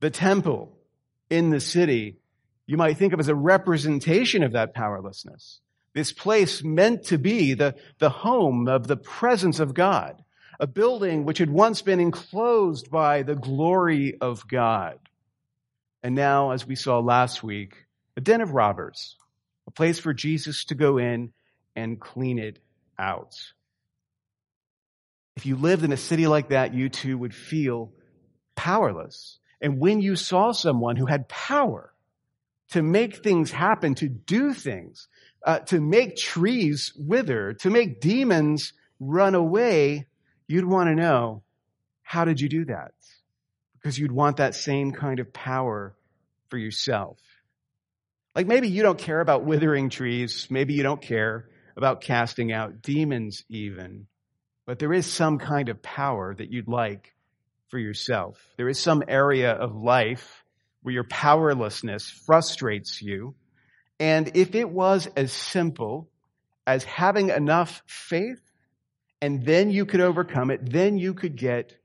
The 0.00 0.10
temple 0.10 0.76
in 1.28 1.50
the 1.50 1.60
city, 1.60 2.18
you 2.66 2.76
might 2.76 2.96
think 2.96 3.12
of 3.12 3.20
as 3.20 3.28
a 3.28 3.34
representation 3.34 4.42
of 4.42 4.52
that 4.52 4.74
powerlessness. 4.74 5.60
This 5.94 6.12
place 6.12 6.62
meant 6.62 7.04
to 7.06 7.18
be 7.18 7.54
the, 7.54 7.74
the 7.98 8.10
home 8.10 8.68
of 8.68 8.86
the 8.86 8.96
presence 8.96 9.60
of 9.60 9.74
God, 9.74 10.22
a 10.58 10.66
building 10.66 11.24
which 11.24 11.38
had 11.38 11.50
once 11.50 11.82
been 11.82 12.00
enclosed 12.00 12.90
by 12.90 13.22
the 13.22 13.34
glory 13.34 14.16
of 14.20 14.46
God. 14.46 14.98
And 16.02 16.14
now, 16.14 16.52
as 16.52 16.66
we 16.66 16.76
saw 16.76 17.00
last 17.00 17.42
week, 17.42 17.74
a 18.16 18.20
den 18.20 18.40
of 18.40 18.52
robbers, 18.52 19.16
a 19.66 19.70
place 19.70 19.98
for 19.98 20.14
Jesus 20.14 20.64
to 20.66 20.74
go 20.74 20.98
in 20.98 21.32
and 21.76 22.00
clean 22.00 22.38
it 22.38 22.58
out. 22.98 23.34
If 25.36 25.46
you 25.46 25.56
lived 25.56 25.84
in 25.84 25.92
a 25.92 25.96
city 25.96 26.26
like 26.26 26.50
that, 26.50 26.74
you 26.74 26.88
too 26.88 27.18
would 27.18 27.34
feel 27.34 27.92
powerless. 28.56 29.38
And 29.60 29.78
when 29.78 30.00
you 30.00 30.16
saw 30.16 30.52
someone 30.52 30.96
who 30.96 31.06
had 31.06 31.28
power 31.28 31.92
to 32.70 32.82
make 32.82 33.16
things 33.16 33.50
happen, 33.50 33.94
to 33.96 34.08
do 34.08 34.54
things, 34.54 35.08
uh, 35.44 35.58
to 35.60 35.80
make 35.80 36.16
trees 36.16 36.92
wither, 36.96 37.54
to 37.54 37.70
make 37.70 38.00
demons 38.00 38.72
run 38.98 39.34
away, 39.34 40.06
you'd 40.46 40.64
want 40.64 40.88
to 40.88 40.94
know, 40.94 41.42
how 42.02 42.24
did 42.24 42.40
you 42.40 42.48
do 42.48 42.64
that? 42.66 42.92
Because 43.74 43.98
you'd 43.98 44.12
want 44.12 44.38
that 44.38 44.54
same 44.54 44.92
kind 44.92 45.20
of 45.20 45.32
power 45.32 45.94
for 46.48 46.58
yourself. 46.58 47.18
Like 48.34 48.46
maybe 48.46 48.68
you 48.68 48.82
don't 48.82 48.98
care 48.98 49.20
about 49.20 49.44
withering 49.44 49.90
trees. 49.90 50.46
Maybe 50.50 50.74
you 50.74 50.82
don't 50.82 51.02
care 51.02 51.48
about 51.76 52.00
casting 52.00 52.52
out 52.52 52.82
demons 52.82 53.44
even. 53.48 54.06
But 54.66 54.78
there 54.78 54.92
is 54.92 55.06
some 55.06 55.38
kind 55.38 55.68
of 55.68 55.82
power 55.82 56.34
that 56.34 56.52
you'd 56.52 56.68
like 56.68 57.14
for 57.70 57.78
yourself. 57.78 58.38
There 58.56 58.68
is 58.68 58.78
some 58.78 59.02
area 59.08 59.52
of 59.52 59.74
life 59.74 60.44
where 60.82 60.94
your 60.94 61.04
powerlessness 61.04 62.08
frustrates 62.26 63.00
you 63.00 63.34
and 64.00 64.30
if 64.34 64.54
it 64.54 64.68
was 64.68 65.06
as 65.14 65.30
simple 65.30 66.08
as 66.66 66.82
having 66.84 67.28
enough 67.28 67.82
faith 67.86 68.40
and 69.20 69.44
then 69.44 69.70
you 69.70 69.84
could 69.84 70.00
overcome 70.00 70.50
it, 70.50 70.72
then 70.72 70.96
you 70.96 71.12
could 71.12 71.36
get 71.36 71.76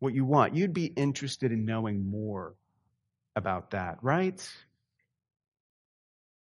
what 0.00 0.12
you 0.12 0.24
want. 0.24 0.56
You'd 0.56 0.74
be 0.74 0.86
interested 0.86 1.52
in 1.52 1.64
knowing 1.64 2.10
more 2.10 2.54
about 3.36 3.70
that, 3.70 3.98
right? 4.02 4.36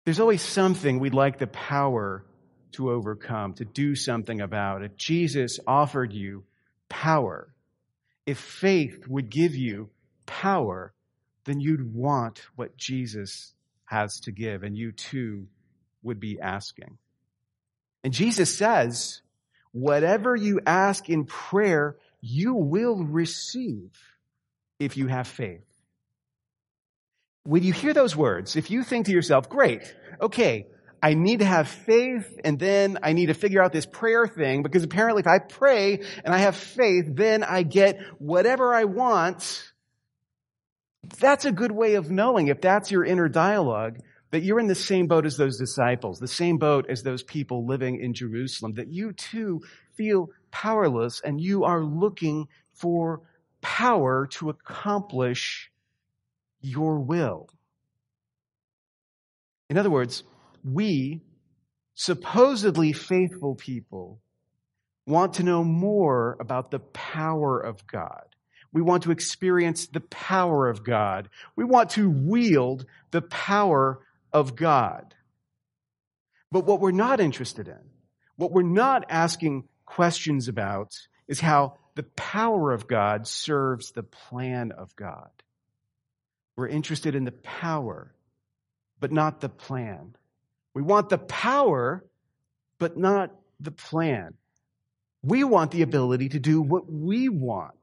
There's 0.05 0.21
always 0.21 0.43
something 0.43 1.01
we'd 1.01 1.13
like 1.13 1.39
the 1.39 1.49
power 1.49 2.25
to 2.73 2.93
overcome, 2.93 3.55
to 3.55 3.65
do 3.65 3.97
something 3.97 4.41
about. 4.41 4.85
If 4.85 4.97
Jesus 4.97 5.59
offered 5.67 6.13
you 6.13 6.45
power, 6.89 7.53
if 8.27 8.39
faith 8.39 9.07
would 9.09 9.31
give 9.31 9.55
you 9.55 9.91
power, 10.27 10.93
then 11.45 11.61
you'd 11.61 11.95
want 11.95 12.43
what 12.55 12.77
Jesus 12.77 13.55
has 13.85 14.21
to 14.21 14.33
give, 14.33 14.62
and 14.62 14.77
you 14.77 14.93
too 14.93 15.49
would 16.03 16.21
be 16.21 16.41
asking. 16.41 16.99
And 18.05 18.12
Jesus 18.12 18.57
says, 18.57 19.21
whatever 19.73 20.37
you 20.37 20.61
ask 20.67 21.09
in 21.09 21.25
prayer, 21.25 21.97
you 22.21 22.55
will 22.55 23.05
receive 23.05 23.91
if 24.79 24.97
you 24.97 25.07
have 25.09 25.27
faith. 25.27 25.65
When 27.45 27.62
you 27.62 27.73
hear 27.73 27.95
those 27.95 28.15
words, 28.15 28.57
if 28.57 28.71
you 28.71 28.85
think 28.85 29.07
to 29.07 29.12
yourself, 29.12 29.49
great, 29.49 29.95
okay, 30.21 30.67
I 31.02 31.14
need 31.14 31.38
to 31.38 31.47
have 31.47 31.69
faith 31.69 32.38
and 32.45 32.59
then 32.59 32.99
I 33.02 33.14
need 33.14 33.26
to 33.26 33.35
figure 33.35 33.62
out 33.62 33.73
this 33.73 33.87
prayer 33.87 34.26
thing 34.26 34.62
because 34.62 34.83
apparently 34.83 35.21
if 35.21 35.26
I 35.26 35.38
pray 35.38 36.00
and 36.25 36.35
I 36.35 36.38
have 36.38 36.57
faith, 36.57 37.07
then 37.09 37.42
I 37.42 37.62
get 37.62 38.00
whatever 38.19 38.75
I 38.75 38.85
want 38.85 39.71
that's 41.19 41.45
a 41.45 41.52
good 41.52 41.73
way 41.73 41.95
of 41.95 42.11
knowing, 42.11 42.49
if 42.49 42.61
that's 42.61 42.90
your 42.90 43.04
inner 43.04 43.28
dialogue, 43.28 43.99
that 44.30 44.42
you're 44.42 44.61
in 44.61 44.69
the 44.69 44.75
same 44.75 45.07
boat 45.07 45.26
as 45.26 45.37
those 45.37 45.59
disciples, 45.59 46.21
the 46.21 46.28
same 46.28 46.59
boat 46.59 46.87
as 46.88 47.02
those 47.02 47.23
people 47.23 47.66
living 47.66 48.00
in 48.00 48.14
Jerusalem, 48.14 48.75
that 48.75 48.88
you 48.88 49.12
too 49.12 49.62
feel 49.95 50.30
powerless 50.50 51.21
and 51.25 51.40
you 51.40 51.64
are 51.64 51.83
looking 51.83 52.49
for 52.75 53.23
power 53.61 54.26
to 54.26 54.50
accomplish 54.50 55.71
your 56.61 57.00
will. 57.00 57.49
In 59.69 59.78
other 59.78 59.90
words, 59.90 60.23
we, 60.64 61.23
supposedly 61.95 62.93
faithful 62.93 63.55
people, 63.55 64.21
want 65.07 65.35
to 65.35 65.43
know 65.43 65.64
more 65.64 66.37
about 66.40 66.71
the 66.71 66.79
power 66.79 67.59
of 67.61 67.87
God. 67.87 68.25
We 68.73 68.83
want 68.83 69.02
to 69.05 69.11
experience 69.11 69.87
the 69.87 70.00
power 70.00 70.69
of 70.69 70.85
God. 70.85 71.29
We 71.57 71.64
want 71.64 71.90
to 71.90 72.09
wield 72.09 72.87
the 73.11 73.23
power 73.23 74.00
of 74.33 74.55
God. 74.55 75.14
But 76.52 76.67
what 76.67 76.81
we're 76.81 76.93
not 76.93 77.21
interested 77.21 77.69
in, 77.69 77.81
what 78.37 78.52
we're 78.52 78.62
not 78.62 79.07
asking 79.09 79.69
questions 79.85 80.49
about, 80.49 80.95
is 81.26 81.40
how 81.40 81.79
the 81.97 82.05
power 82.05 82.73
of 82.73 82.87
God 82.87 83.26
serves 83.26 83.90
the 83.90 84.02
plan 84.02 84.73
of 84.73 84.95
God. 84.97 85.31
We're 86.57 86.69
interested 86.69 87.14
in 87.14 87.25
the 87.25 87.33
power, 87.33 88.14
but 89.00 89.12
not 89.12 89.40
the 89.40 89.49
plan. 89.49 90.14
We 90.75 90.83
want 90.83 91.09
the 91.09 91.19
power, 91.19 92.05
but 92.79 92.97
not 92.97 93.33
the 93.59 93.71
plan. 93.71 94.35
We 95.23 95.45
want 95.45 95.71
the 95.71 95.83
ability 95.83 96.31
to 96.31 96.39
do 96.39 96.62
what 96.62 96.91
we 96.91 97.29
want. 97.29 97.75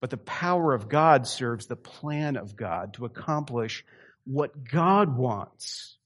But 0.00 0.10
the 0.10 0.16
power 0.16 0.74
of 0.74 0.88
God 0.88 1.26
serves 1.26 1.66
the 1.66 1.76
plan 1.76 2.36
of 2.36 2.56
God 2.56 2.94
to 2.94 3.04
accomplish 3.04 3.84
what 4.24 4.64
God 4.64 5.16
wants. 5.16 5.96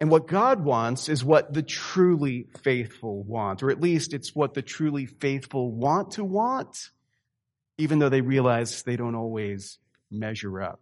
And 0.00 0.10
what 0.10 0.26
God 0.26 0.64
wants 0.64 1.08
is 1.08 1.24
what 1.24 1.52
the 1.52 1.62
truly 1.62 2.48
faithful 2.62 3.22
want, 3.22 3.62
or 3.62 3.70
at 3.70 3.80
least 3.80 4.12
it's 4.12 4.34
what 4.34 4.52
the 4.52 4.62
truly 4.62 5.06
faithful 5.06 5.70
want 5.70 6.12
to 6.12 6.24
want, 6.24 6.90
even 7.78 8.00
though 8.00 8.08
they 8.08 8.20
realize 8.20 8.82
they 8.82 8.96
don't 8.96 9.14
always 9.14 9.78
measure 10.10 10.60
up. 10.60 10.80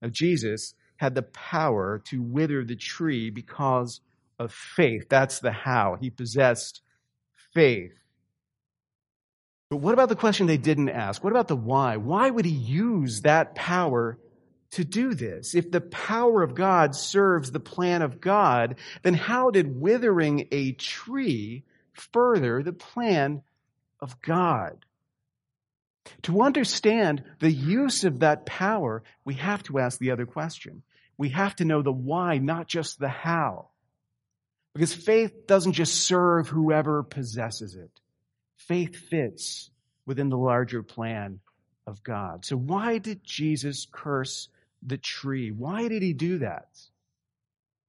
Now, 0.00 0.08
Jesus 0.08 0.74
had 0.96 1.14
the 1.14 1.22
power 1.22 2.02
to 2.06 2.22
wither 2.22 2.64
the 2.64 2.76
tree 2.76 3.30
because 3.30 4.00
of 4.38 4.52
faith. 4.52 5.08
That's 5.08 5.40
the 5.40 5.52
how. 5.52 5.96
He 6.00 6.10
possessed 6.10 6.82
faith. 7.52 7.92
But 9.68 9.78
what 9.78 9.94
about 9.94 10.08
the 10.08 10.16
question 10.16 10.46
they 10.46 10.56
didn't 10.56 10.90
ask? 10.90 11.24
What 11.24 11.32
about 11.32 11.48
the 11.48 11.56
why? 11.56 11.96
Why 11.96 12.30
would 12.30 12.44
he 12.44 12.52
use 12.52 13.22
that 13.22 13.54
power 13.54 14.18
to 14.72 14.84
do 14.84 15.14
this? 15.14 15.54
If 15.54 15.70
the 15.70 15.80
power 15.80 16.42
of 16.42 16.54
God 16.54 16.94
serves 16.94 17.50
the 17.50 17.60
plan 17.60 18.02
of 18.02 18.20
God, 18.20 18.76
then 19.02 19.14
how 19.14 19.50
did 19.50 19.80
withering 19.80 20.46
a 20.52 20.72
tree 20.72 21.64
further 21.92 22.62
the 22.62 22.72
plan 22.72 23.42
of 24.00 24.20
God? 24.22 24.85
To 26.22 26.42
understand 26.42 27.24
the 27.40 27.50
use 27.50 28.04
of 28.04 28.20
that 28.20 28.46
power, 28.46 29.02
we 29.24 29.34
have 29.34 29.62
to 29.64 29.78
ask 29.78 29.98
the 29.98 30.10
other 30.10 30.26
question. 30.26 30.82
We 31.18 31.30
have 31.30 31.56
to 31.56 31.64
know 31.64 31.82
the 31.82 31.92
why, 31.92 32.38
not 32.38 32.68
just 32.68 32.98
the 32.98 33.08
how. 33.08 33.68
Because 34.74 34.94
faith 34.94 35.46
doesn't 35.46 35.72
just 35.72 35.94
serve 36.02 36.48
whoever 36.48 37.02
possesses 37.02 37.74
it 37.74 37.90
faith 38.66 38.96
fits 38.96 39.70
within 40.06 40.28
the 40.28 40.38
larger 40.38 40.82
plan 40.82 41.40
of 41.86 42.02
God. 42.02 42.44
So 42.44 42.56
why 42.56 42.98
did 42.98 43.22
Jesus 43.24 43.86
curse 43.90 44.48
the 44.82 44.98
tree? 44.98 45.50
Why 45.50 45.88
did 45.88 46.02
he 46.02 46.12
do 46.12 46.38
that? 46.38 46.68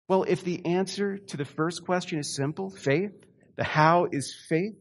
Well, 0.08 0.24
if 0.24 0.44
the 0.44 0.66
answer 0.66 1.18
to 1.18 1.38
the 1.38 1.46
first 1.46 1.84
question 1.84 2.20
is 2.20 2.34
simple, 2.34 2.70
faith, 2.70 3.12
the 3.56 3.64
how 3.64 4.08
is 4.12 4.36
faith, 4.48 4.78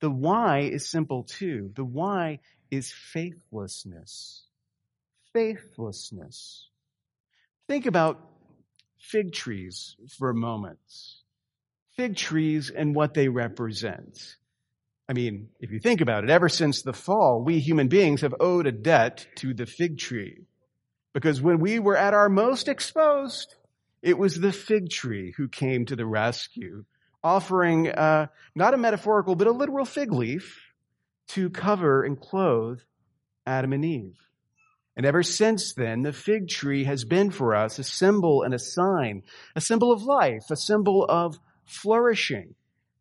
the 0.00 0.10
why 0.10 0.60
is 0.60 0.88
simple 0.88 1.24
too. 1.24 1.70
The 1.74 1.84
why 1.84 2.40
is 2.70 2.92
faithlessness. 2.92 4.44
Faithlessness. 5.32 6.68
Think 7.66 7.86
about 7.86 8.20
fig 8.98 9.32
trees 9.32 9.96
for 10.18 10.30
a 10.30 10.34
moment. 10.34 10.78
Fig 11.96 12.16
trees 12.16 12.70
and 12.70 12.94
what 12.94 13.14
they 13.14 13.28
represent. 13.28 14.36
I 15.08 15.14
mean, 15.14 15.48
if 15.58 15.70
you 15.70 15.80
think 15.80 16.00
about 16.00 16.24
it, 16.24 16.30
ever 16.30 16.48
since 16.48 16.82
the 16.82 16.92
fall, 16.92 17.42
we 17.42 17.58
human 17.60 17.88
beings 17.88 18.20
have 18.20 18.34
owed 18.38 18.66
a 18.66 18.72
debt 18.72 19.26
to 19.36 19.54
the 19.54 19.66
fig 19.66 19.98
tree. 19.98 20.44
Because 21.14 21.40
when 21.40 21.58
we 21.58 21.78
were 21.78 21.96
at 21.96 22.14
our 22.14 22.28
most 22.28 22.68
exposed, 22.68 23.54
it 24.02 24.18
was 24.18 24.38
the 24.38 24.52
fig 24.52 24.90
tree 24.90 25.32
who 25.36 25.48
came 25.48 25.86
to 25.86 25.96
the 25.96 26.06
rescue, 26.06 26.84
offering 27.22 27.88
uh, 27.88 28.26
not 28.54 28.74
a 28.74 28.78
metaphorical, 28.78 29.34
but 29.34 29.46
a 29.46 29.52
literal 29.52 29.84
fig 29.84 30.12
leaf 30.12 30.60
to 31.28 31.50
cover 31.50 32.02
and 32.02 32.20
clothe 32.20 32.80
Adam 33.46 33.72
and 33.72 33.84
Eve. 33.84 34.16
And 34.96 35.06
ever 35.06 35.22
since 35.22 35.74
then, 35.74 36.02
the 36.02 36.12
fig 36.12 36.48
tree 36.48 36.84
has 36.84 37.04
been 37.04 37.30
for 37.30 37.54
us 37.54 37.78
a 37.78 37.84
symbol 37.84 38.42
and 38.42 38.52
a 38.52 38.58
sign, 38.58 39.22
a 39.54 39.60
symbol 39.60 39.92
of 39.92 40.02
life, 40.02 40.50
a 40.50 40.56
symbol 40.56 41.04
of 41.04 41.38
flourishing. 41.64 42.54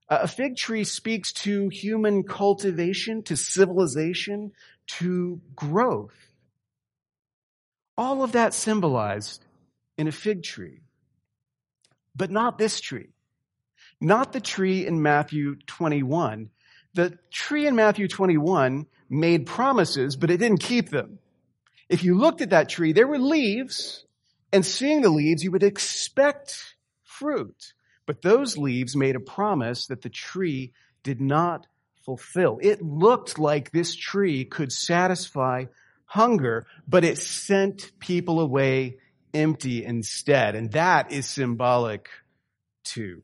A 0.07 0.27
fig 0.27 0.55
tree 0.55 0.83
speaks 0.83 1.33
to 1.33 1.69
human 1.69 2.23
cultivation, 2.23 3.23
to 3.23 3.35
civilization, 3.35 4.51
to 4.99 5.41
growth. 5.55 6.13
All 7.97 8.23
of 8.23 8.33
that 8.33 8.53
symbolized 8.53 9.43
in 9.97 10.07
a 10.07 10.11
fig 10.11 10.43
tree. 10.43 10.81
But 12.15 12.31
not 12.31 12.57
this 12.57 12.79
tree. 12.79 13.09
Not 13.99 14.33
the 14.33 14.41
tree 14.41 14.85
in 14.85 15.01
Matthew 15.01 15.55
21. 15.65 16.49
The 16.93 17.17
tree 17.31 17.67
in 17.67 17.75
Matthew 17.75 18.07
21 18.07 18.85
made 19.09 19.45
promises, 19.45 20.15
but 20.15 20.31
it 20.31 20.37
didn't 20.37 20.61
keep 20.61 20.89
them. 20.89 21.19
If 21.89 22.03
you 22.03 22.15
looked 22.15 22.41
at 22.41 22.51
that 22.51 22.69
tree, 22.69 22.93
there 22.93 23.07
were 23.07 23.19
leaves, 23.19 24.05
and 24.51 24.65
seeing 24.65 25.01
the 25.01 25.09
leaves, 25.09 25.43
you 25.43 25.51
would 25.51 25.63
expect 25.63 26.75
fruit. 27.03 27.73
But 28.05 28.21
those 28.21 28.57
leaves 28.57 28.95
made 28.95 29.15
a 29.15 29.21
promise 29.21 29.87
that 29.87 30.01
the 30.01 30.09
tree 30.09 30.73
did 31.03 31.21
not 31.21 31.67
fulfill. 32.05 32.59
It 32.61 32.81
looked 32.81 33.37
like 33.37 33.71
this 33.71 33.95
tree 33.95 34.45
could 34.45 34.71
satisfy 34.71 35.65
hunger, 36.05 36.65
but 36.87 37.03
it 37.03 37.17
sent 37.17 37.91
people 37.99 38.39
away 38.39 38.97
empty 39.33 39.83
instead. 39.83 40.55
And 40.55 40.71
that 40.71 41.11
is 41.11 41.25
symbolic 41.25 42.09
too. 42.83 43.23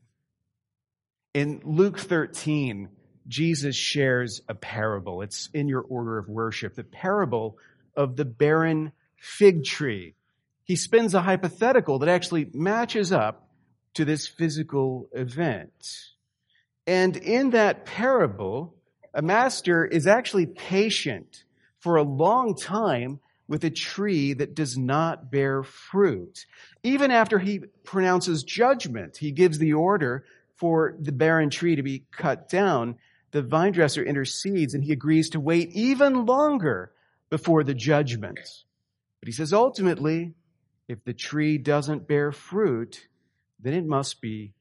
In 1.34 1.60
Luke 1.64 1.98
13, 1.98 2.88
Jesus 3.26 3.74
shares 3.74 4.40
a 4.48 4.54
parable. 4.54 5.20
It's 5.20 5.50
in 5.52 5.66
your 5.66 5.80
order 5.80 6.16
of 6.16 6.28
worship. 6.28 6.76
The 6.76 6.84
parable 6.84 7.58
of 7.96 8.14
the 8.14 8.24
barren 8.24 8.92
fig 9.16 9.64
tree. 9.64 10.14
He 10.62 10.76
spins 10.76 11.12
a 11.12 11.22
hypothetical 11.22 11.98
that 11.98 12.08
actually 12.08 12.48
matches 12.54 13.10
up 13.10 13.48
to 13.94 14.04
this 14.04 14.28
physical 14.28 15.08
event. 15.12 15.72
And 16.86 17.16
in 17.16 17.50
that 17.50 17.84
parable, 17.84 18.76
a 19.12 19.20
master 19.20 19.84
is 19.84 20.06
actually 20.06 20.46
patient 20.46 21.42
for 21.80 21.96
a 21.96 22.04
long 22.04 22.54
time 22.54 23.18
with 23.48 23.64
a 23.64 23.70
tree 23.70 24.34
that 24.34 24.54
does 24.54 24.78
not 24.78 25.32
bear 25.32 25.64
fruit. 25.64 26.46
Even 26.84 27.10
after 27.10 27.40
he 27.40 27.58
pronounces 27.82 28.44
judgment, 28.44 29.16
he 29.16 29.32
gives 29.32 29.58
the 29.58 29.72
order 29.72 30.24
for 30.56 30.96
the 30.98 31.12
barren 31.12 31.50
tree 31.50 31.76
to 31.76 31.82
be 31.82 32.04
cut 32.10 32.48
down. 32.48 32.96
The 33.32 33.42
vine 33.42 33.72
dresser 33.72 34.02
intercedes 34.02 34.74
and 34.74 34.84
he 34.84 34.92
agrees 34.92 35.30
to 35.30 35.40
wait 35.40 35.70
even 35.72 36.26
longer 36.26 36.92
before 37.30 37.64
the 37.64 37.74
judgment. 37.74 38.38
But 39.20 39.28
he 39.28 39.32
says 39.32 39.52
ultimately, 39.52 40.34
if 40.88 41.02
the 41.04 41.14
tree 41.14 41.58
doesn't 41.58 42.06
bear 42.06 42.30
fruit, 42.30 43.08
then 43.60 43.74
it 43.74 43.86
must 43.86 44.20
be 44.20 44.52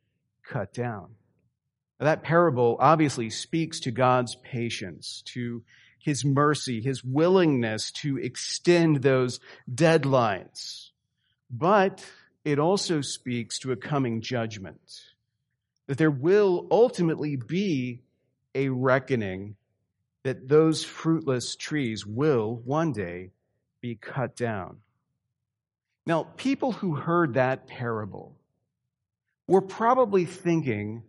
cut 0.48 0.74
down. 0.74 1.16
Now, 2.00 2.06
that 2.06 2.24
parable 2.24 2.78
obviously 2.80 3.30
speaks 3.30 3.82
to 3.82 3.92
God's 3.92 4.36
patience, 4.36 5.22
to 5.28 5.64
his 6.00 6.26
mercy, 6.26 6.82
his 6.82 7.04
willingness 7.04 7.92
to 7.92 8.18
extend 8.18 8.98
those 8.98 9.40
deadlines. 9.74 10.90
But 11.50 12.06
it 12.44 12.60
also 12.60 13.02
speaks 13.02 13.60
to 13.60 13.72
a 13.72 13.78
coming 13.78 14.22
judgment. 14.22 14.82
That 15.88 15.98
there 15.98 16.12
will 16.12 16.68
ultimately 16.72 17.36
be 17.36 18.02
a 18.56 18.70
reckoning 18.70 19.56
that 20.24 20.48
those 20.48 20.84
fruitless 20.84 21.56
trees 21.56 22.06
will 22.06 22.56
one 22.64 22.94
day 22.94 23.32
be 23.82 23.96
cut 23.96 24.36
down. 24.36 24.78
Now, 26.06 26.24
people 26.24 26.72
who 26.72 26.96
heard 26.96 27.34
that 27.34 27.68
parable 27.68 28.38
were 29.48 29.62
probably 29.62 30.26
thinking 30.26 31.04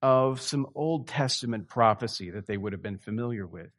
of 0.00 0.40
some 0.40 0.66
Old 0.74 1.08
Testament 1.08 1.68
prophecy 1.68 2.30
that 2.30 2.46
they 2.46 2.56
would 2.56 2.72
have 2.72 2.82
been 2.82 2.98
familiar 2.98 3.46
with 3.46 3.70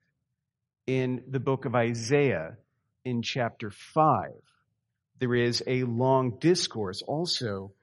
in 0.88 1.24
the 1.28 1.40
book 1.40 1.66
of 1.66 1.76
Isaiah 1.76 2.58
in 3.06 3.22
chapter 3.22 3.70
5. 3.72 4.32
There 5.20 5.36
is 5.36 5.64
a 5.68 5.84
long 5.84 6.38
discourse 6.40 7.02
also 7.02 7.74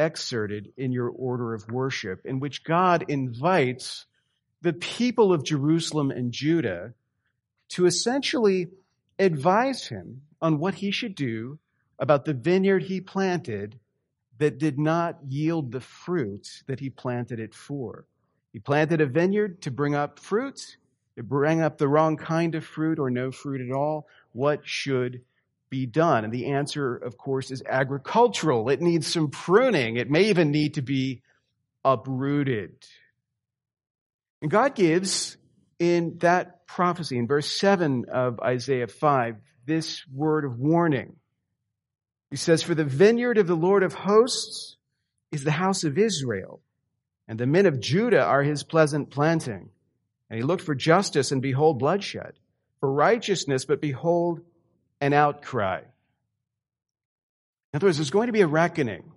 excerpted 0.00 0.72
in 0.76 0.92
your 0.92 1.08
order 1.08 1.52
of 1.52 1.70
worship 1.70 2.24
in 2.24 2.40
which 2.40 2.64
God 2.64 3.04
invites 3.08 4.06
the 4.62 4.72
people 4.72 5.32
of 5.32 5.44
Jerusalem 5.44 6.10
and 6.10 6.32
Judah 6.32 6.94
to 7.70 7.86
essentially 7.86 8.68
advise 9.18 9.86
him 9.86 10.22
on 10.40 10.58
what 10.58 10.74
he 10.74 10.90
should 10.90 11.14
do 11.14 11.58
about 11.98 12.24
the 12.24 12.34
vineyard 12.34 12.82
he 12.82 13.00
planted 13.00 13.78
that 14.38 14.58
did 14.58 14.78
not 14.78 15.18
yield 15.28 15.70
the 15.70 15.80
fruit 15.80 16.62
that 16.66 16.80
he 16.80 16.88
planted 16.88 17.38
it 17.38 17.54
for. 17.54 18.06
He 18.52 18.58
planted 18.58 19.00
a 19.00 19.06
vineyard 19.06 19.60
to 19.62 19.70
bring 19.70 19.94
up 19.94 20.18
fruit. 20.18 20.78
It 21.16 21.28
bring 21.28 21.60
up 21.60 21.76
the 21.76 21.88
wrong 21.88 22.16
kind 22.16 22.54
of 22.54 22.64
fruit 22.64 22.98
or 22.98 23.10
no 23.10 23.30
fruit 23.30 23.60
at 23.60 23.74
all. 23.74 24.08
What 24.32 24.66
should 24.66 25.20
be 25.70 25.86
done? 25.86 26.24
And 26.24 26.32
the 26.32 26.46
answer, 26.46 26.96
of 26.96 27.16
course, 27.16 27.50
is 27.50 27.62
agricultural. 27.66 28.68
It 28.68 28.80
needs 28.80 29.06
some 29.06 29.30
pruning. 29.30 29.96
It 29.96 30.10
may 30.10 30.24
even 30.24 30.50
need 30.50 30.74
to 30.74 30.82
be 30.82 31.22
uprooted. 31.84 32.74
And 34.42 34.50
God 34.50 34.74
gives 34.74 35.36
in 35.78 36.18
that 36.18 36.66
prophecy, 36.66 37.18
in 37.18 37.26
verse 37.26 37.50
7 37.50 38.06
of 38.10 38.40
Isaiah 38.40 38.86
5, 38.86 39.36
this 39.66 40.04
word 40.12 40.44
of 40.44 40.58
warning. 40.58 41.16
He 42.30 42.36
says, 42.36 42.62
For 42.62 42.74
the 42.74 42.84
vineyard 42.84 43.38
of 43.38 43.46
the 43.46 43.56
Lord 43.56 43.82
of 43.82 43.94
hosts 43.94 44.76
is 45.32 45.44
the 45.44 45.50
house 45.50 45.84
of 45.84 45.98
Israel, 45.98 46.60
and 47.28 47.38
the 47.38 47.46
men 47.46 47.66
of 47.66 47.80
Judah 47.80 48.22
are 48.22 48.42
his 48.42 48.62
pleasant 48.62 49.10
planting. 49.10 49.70
And 50.28 50.38
he 50.38 50.44
looked 50.44 50.62
for 50.62 50.74
justice, 50.74 51.32
and 51.32 51.42
behold, 51.42 51.78
bloodshed, 51.78 52.34
for 52.78 52.92
righteousness, 52.92 53.64
but 53.64 53.80
behold, 53.80 54.40
an 55.00 55.12
outcry. 55.12 55.80
In 57.72 57.76
other 57.76 57.86
words, 57.86 57.98
there's 57.98 58.10
going 58.10 58.26
to 58.26 58.32
be 58.32 58.40
a 58.40 58.46
reckoning 58.46 59.12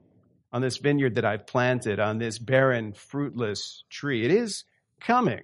on 0.51 0.61
this 0.61 0.77
vineyard 0.77 1.15
that 1.15 1.25
I've 1.25 1.47
planted, 1.47 1.99
on 1.99 2.19
this 2.19 2.37
barren, 2.37 2.93
fruitless 2.93 3.83
tree. 3.89 4.23
It 4.23 4.31
is 4.31 4.65
coming. 5.01 5.41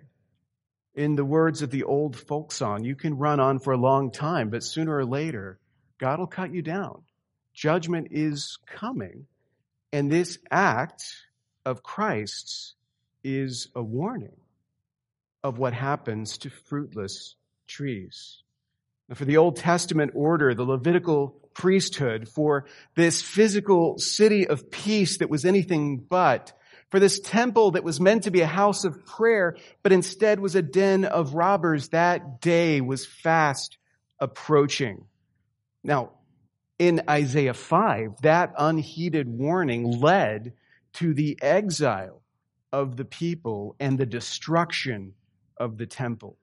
In 0.95 1.15
the 1.15 1.25
words 1.25 1.61
of 1.61 1.71
the 1.71 1.83
old 1.83 2.15
folk 2.15 2.51
song, 2.51 2.83
you 2.83 2.95
can 2.95 3.17
run 3.17 3.39
on 3.39 3.59
for 3.59 3.73
a 3.73 3.77
long 3.77 4.11
time, 4.11 4.49
but 4.49 4.63
sooner 4.63 4.95
or 4.95 5.05
later, 5.05 5.59
God 5.97 6.19
will 6.19 6.27
cut 6.27 6.53
you 6.53 6.61
down. 6.61 7.03
Judgment 7.53 8.09
is 8.11 8.57
coming. 8.67 9.25
And 9.91 10.11
this 10.11 10.37
act 10.51 11.03
of 11.65 11.83
Christ's 11.83 12.75
is 13.23 13.69
a 13.75 13.81
warning 13.81 14.37
of 15.43 15.57
what 15.57 15.73
happens 15.73 16.37
to 16.39 16.49
fruitless 16.49 17.35
trees. 17.67 18.43
For 19.13 19.25
the 19.25 19.37
Old 19.37 19.55
Testament 19.55 20.11
order, 20.13 20.53
the 20.53 20.63
Levitical 20.63 21.35
priesthood, 21.55 22.29
for 22.29 22.65
this 22.95 23.21
physical 23.21 23.97
city 23.97 24.47
of 24.47 24.69
peace 24.69 25.17
that 25.17 25.29
was 25.29 25.45
anything 25.45 25.97
but, 25.97 26.53
for 26.89 26.99
this 26.99 27.19
temple 27.19 27.71
that 27.71 27.83
was 27.83 27.99
meant 27.99 28.23
to 28.23 28.31
be 28.31 28.41
a 28.41 28.47
house 28.47 28.83
of 28.83 29.05
prayer, 29.05 29.57
but 29.83 29.91
instead 29.91 30.39
was 30.39 30.55
a 30.55 30.61
den 30.61 31.05
of 31.05 31.33
robbers, 31.33 31.89
that 31.89 32.39
day 32.39 32.81
was 32.81 33.05
fast 33.05 33.77
approaching. 34.19 35.05
Now, 35.83 36.11
in 36.77 37.01
Isaiah 37.09 37.53
5, 37.53 38.21
that 38.21 38.53
unheeded 38.57 39.27
warning 39.27 39.99
led 39.99 40.53
to 40.93 41.13
the 41.13 41.37
exile 41.41 42.21
of 42.71 42.95
the 42.95 43.05
people 43.05 43.75
and 43.79 43.97
the 43.97 44.05
destruction 44.05 45.13
of 45.57 45.77
the 45.77 45.87
temple. 45.87 46.37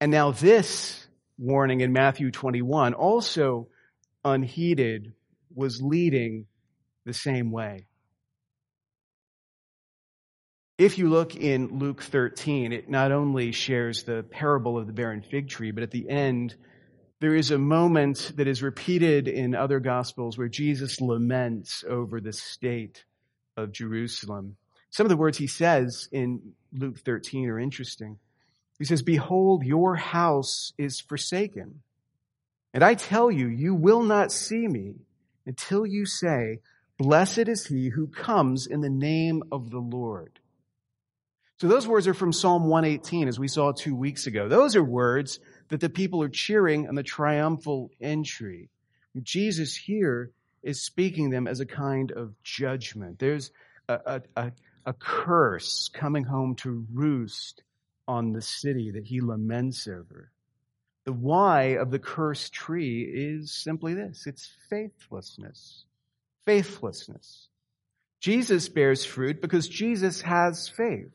And 0.00 0.10
now 0.10 0.30
this 0.30 1.06
warning 1.40 1.80
in 1.80 1.92
Matthew 1.92 2.30
21, 2.30 2.94
also 2.94 3.68
unheeded, 4.24 5.14
was 5.54 5.80
leading 5.82 6.46
the 7.06 7.14
same 7.14 7.50
way. 7.50 7.86
If 10.76 10.98
you 10.98 11.08
look 11.08 11.34
in 11.34 11.78
Luke 11.78 12.02
13, 12.02 12.72
it 12.72 12.88
not 12.88 13.10
only 13.10 13.52
shares 13.52 14.02
the 14.02 14.22
parable 14.22 14.78
of 14.78 14.86
the 14.86 14.92
barren 14.92 15.22
fig 15.22 15.48
tree, 15.48 15.72
but 15.72 15.82
at 15.82 15.90
the 15.90 16.08
end, 16.08 16.54
there 17.20 17.34
is 17.34 17.50
a 17.50 17.58
moment 17.58 18.32
that 18.36 18.48
is 18.48 18.62
repeated 18.62 19.28
in 19.28 19.54
other 19.54 19.80
gospels 19.80 20.38
where 20.38 20.48
Jesus 20.48 21.00
laments 21.00 21.84
over 21.86 22.20
the 22.20 22.32
state 22.32 23.04
of 23.56 23.72
Jerusalem. 23.72 24.56
Some 24.90 25.04
of 25.06 25.10
the 25.10 25.16
words 25.16 25.36
he 25.36 25.46
says 25.46 26.08
in 26.12 26.54
Luke 26.72 26.98
13 26.98 27.48
are 27.48 27.60
interesting. 27.60 28.18
He 28.80 28.86
says, 28.86 29.02
Behold, 29.02 29.62
your 29.62 29.94
house 29.94 30.72
is 30.78 31.00
forsaken. 31.00 31.82
And 32.72 32.82
I 32.82 32.94
tell 32.94 33.30
you, 33.30 33.46
you 33.46 33.74
will 33.74 34.02
not 34.02 34.32
see 34.32 34.66
me 34.66 34.94
until 35.44 35.86
you 35.86 36.06
say, 36.06 36.60
Blessed 36.98 37.46
is 37.46 37.66
he 37.66 37.90
who 37.90 38.06
comes 38.06 38.66
in 38.66 38.80
the 38.80 38.88
name 38.90 39.42
of 39.52 39.70
the 39.70 39.78
Lord. 39.78 40.40
So 41.58 41.68
those 41.68 41.86
words 41.86 42.08
are 42.08 42.14
from 42.14 42.32
Psalm 42.32 42.68
118, 42.68 43.28
as 43.28 43.38
we 43.38 43.48
saw 43.48 43.72
two 43.72 43.94
weeks 43.94 44.26
ago. 44.26 44.48
Those 44.48 44.76
are 44.76 44.84
words 44.84 45.40
that 45.68 45.80
the 45.80 45.90
people 45.90 46.22
are 46.22 46.30
cheering 46.30 46.88
on 46.88 46.94
the 46.94 47.02
triumphal 47.02 47.90
entry. 48.00 48.70
Jesus 49.22 49.76
here 49.76 50.30
is 50.62 50.82
speaking 50.82 51.28
them 51.28 51.46
as 51.46 51.60
a 51.60 51.66
kind 51.66 52.12
of 52.12 52.32
judgment. 52.42 53.18
There's 53.18 53.50
a, 53.88 54.22
a, 54.36 54.52
a 54.86 54.92
curse 54.94 55.90
coming 55.92 56.24
home 56.24 56.54
to 56.56 56.86
roost 56.94 57.62
on 58.10 58.32
the 58.32 58.42
city 58.42 58.90
that 58.90 59.06
he 59.06 59.20
laments 59.20 59.86
over. 59.86 60.32
The 61.04 61.12
why 61.12 61.76
of 61.76 61.92
the 61.92 62.00
cursed 62.00 62.52
tree 62.52 63.02
is 63.02 63.52
simply 63.52 63.94
this 63.94 64.26
it's 64.26 64.50
faithlessness. 64.68 65.84
Faithlessness. 66.44 67.46
Jesus 68.18 68.68
bears 68.68 69.04
fruit 69.04 69.40
because 69.40 69.68
Jesus 69.68 70.22
has 70.22 70.68
faith. 70.68 71.12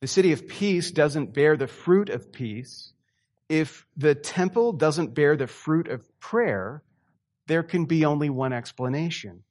The 0.00 0.06
city 0.06 0.32
of 0.32 0.48
peace 0.48 0.90
doesn't 0.90 1.34
bear 1.34 1.54
the 1.56 1.66
fruit 1.66 2.08
of 2.08 2.32
peace. 2.32 2.94
If 3.50 3.86
the 3.94 4.14
temple 4.14 4.72
doesn't 4.72 5.14
bear 5.14 5.36
the 5.36 5.46
fruit 5.46 5.88
of 5.88 6.18
prayer, 6.18 6.82
there 7.46 7.62
can 7.62 7.84
be 7.84 8.06
only 8.06 8.30
one 8.30 8.54
explanation. 8.54 9.42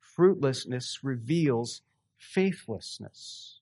Fruitlessness 0.00 1.00
reveals 1.02 1.82
faithlessness. 2.18 3.58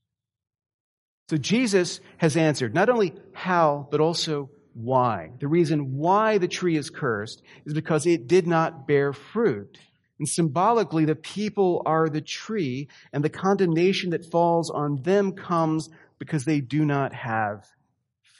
So 1.31 1.37
Jesus 1.37 2.01
has 2.17 2.37
answered 2.37 2.75
not 2.75 2.89
only 2.89 3.15
how, 3.33 3.87
but 3.93 4.01
also 4.01 4.51
why. 4.75 5.31
The 5.39 5.47
reason 5.47 5.97
why 5.97 6.39
the 6.39 6.49
tree 6.49 6.77
is 6.77 6.91
cursed 6.91 7.41
is 7.65 7.73
because 7.73 8.05
it 8.05 8.27
did 8.27 8.49
not 8.49 8.89
bear 8.89 9.13
fruit. 9.13 9.79
And 10.19 10.29
symbolically, 10.29 11.05
the 11.05 11.15
people 11.15 11.83
are 11.87 12.09
the 12.09 12.21
tree, 12.21 12.89
and 13.13 13.23
the 13.23 13.29
condemnation 13.29 14.11
that 14.11 14.29
falls 14.29 14.71
on 14.71 15.03
them 15.03 15.31
comes 15.31 15.89
because 16.19 16.47
they 16.47 16.61
do 16.61 16.85
not 16.85 17.15
have 17.15 17.65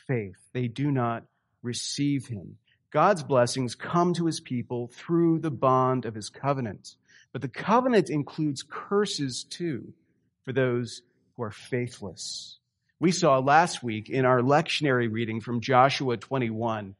faith. 0.09 0.49
They 0.53 0.67
do 0.67 0.91
not 0.91 1.23
receive 1.63 2.27
him. 2.27 2.57
God's 2.91 3.23
blessings 3.23 3.77
come 3.77 4.15
to 4.15 4.27
his 4.27 4.41
people 4.41 4.91
through 4.93 5.39
the 5.39 5.53
bond 5.53 6.07
of 6.07 6.17
his 6.17 6.29
covenant. 6.29 6.97
But 7.33 7.43
the 7.43 7.49
covenant 7.49 8.11
includes 8.11 8.65
curses 8.69 9.45
too 9.45 9.93
for 10.45 10.53
those 10.53 11.03
who 11.37 11.45
are 11.45 11.53
faithless. 11.53 12.57
We 13.01 13.13
saw 13.13 13.39
last 13.39 13.83
week 13.83 14.11
in 14.11 14.27
our 14.27 14.43
lectionary 14.43 15.11
reading 15.11 15.41
from 15.41 15.63
Joshua 15.63 16.19
21, 16.19 16.95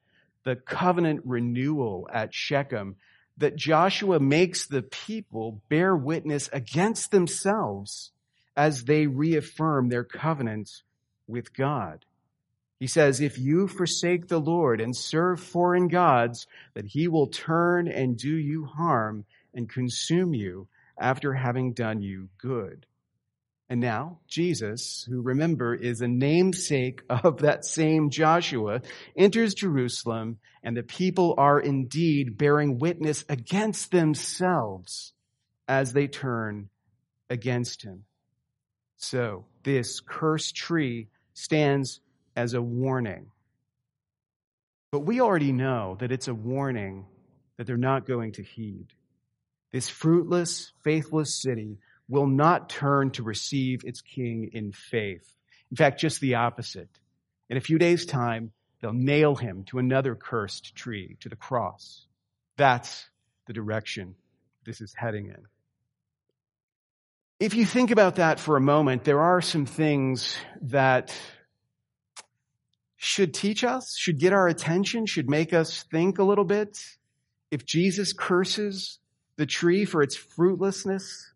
the 0.45 0.57
covenant 0.57 1.21
renewal 1.27 2.09
at 2.11 2.33
Shechem, 2.33 2.97
that 3.37 3.55
Joshua 3.55 4.19
makes 4.19 4.67
the 4.67 4.81
people 4.81 5.61
bear 5.69 5.95
witness 5.95 6.49
against 6.55 7.11
themselves 7.11 8.13
as 8.57 8.85
they 8.85 9.09
reaffirm 9.09 9.91
their 9.91 10.05
covenant 10.05 10.71
with 11.29 11.53
God. 11.53 12.07
He 12.79 12.87
says, 12.87 13.21
if 13.21 13.39
you 13.39 13.69
forsake 13.69 14.27
the 14.27 14.41
Lord 14.41 14.81
and 14.81 14.97
serve 14.97 15.39
foreign 15.39 15.89
gods, 15.89 16.47
that 16.73 16.87
he 16.87 17.09
will 17.09 17.27
turn 17.27 17.89
and 17.89 18.17
do 18.17 18.35
you 18.35 18.65
harm 18.65 19.27
and 19.53 19.69
consume 19.69 20.33
you 20.33 20.67
after 20.99 21.35
having 21.35 21.75
done 21.75 22.01
you 22.01 22.31
good. 22.39 22.87
And 23.71 23.81
now, 23.81 24.19
Jesus, 24.27 25.07
who 25.09 25.23
remember 25.23 25.77
is 25.77 26.01
a 26.01 26.09
namesake 26.09 27.03
of 27.09 27.39
that 27.43 27.65
same 27.65 28.11
Joshua, 28.11 28.83
enters 29.17 29.55
Jerusalem, 29.55 30.39
and 30.65 30.77
the 30.77 30.83
people 30.83 31.37
are 31.39 31.61
indeed 31.61 32.37
bearing 32.37 32.81
witness 32.81 33.25
against 33.29 33.93
themselves 33.93 35.13
as 35.69 35.93
they 35.93 36.09
turn 36.09 36.69
against 37.31 37.85
him. 37.85 38.05
So, 38.97 39.47
this 39.63 40.01
cursed 40.01 40.57
tree 40.57 41.07
stands 41.35 42.01
as 42.35 42.55
a 42.55 42.61
warning. 42.61 43.31
But 44.91 45.07
we 45.07 45.21
already 45.21 45.53
know 45.53 45.97
that 46.01 46.11
it's 46.11 46.27
a 46.27 46.35
warning 46.35 47.07
that 47.57 47.69
they're 47.69 47.77
not 47.77 48.05
going 48.05 48.33
to 48.33 48.43
heed. 48.43 48.89
This 49.71 49.89
fruitless, 49.89 50.73
faithless 50.83 51.41
city 51.41 51.79
will 52.11 52.27
not 52.27 52.69
turn 52.69 53.13
to 53.13 53.23
receive 53.23 53.85
its 53.85 54.01
king 54.03 54.51
in 54.53 54.73
faith. 54.73 55.33
In 55.71 55.77
fact, 55.77 56.01
just 56.01 56.21
the 56.21 56.35
opposite. 56.35 56.91
In 57.49 57.57
a 57.57 57.61
few 57.61 57.79
days' 57.79 58.05
time, 58.05 58.51
they'll 58.83 58.93
nail 58.93 59.37
him 59.37 59.65
to 59.69 59.79
another 59.79 60.17
cursed 60.17 60.75
tree, 60.75 61.17
to 61.21 61.29
the 61.29 61.37
cross. 61.37 62.07
That's 62.57 63.09
the 63.47 63.53
direction 63.53 64.17
this 64.67 64.81
is 64.81 64.93
heading 64.93 65.27
in. 65.27 65.47
If 67.39 67.55
you 67.55 67.65
think 67.65 67.93
about 67.93 68.17
that 68.17 68.41
for 68.41 68.57
a 68.57 68.61
moment, 68.61 69.05
there 69.05 69.21
are 69.21 69.41
some 69.41 69.65
things 69.65 70.37
that 70.63 71.17
should 72.97 73.33
teach 73.33 73.65
us, 73.65 73.97
should 73.97 74.19
get 74.19 74.33
our 74.33 74.49
attention, 74.49 75.07
should 75.07 75.31
make 75.31 75.55
us 75.55 75.85
think 75.85 76.19
a 76.19 76.25
little 76.25 76.45
bit. 76.45 76.79
If 77.51 77.65
Jesus 77.65 78.13
curses 78.13 78.99
the 79.37 79.47
tree 79.47 79.85
for 79.85 80.03
its 80.03 80.17
fruitlessness, 80.17 81.30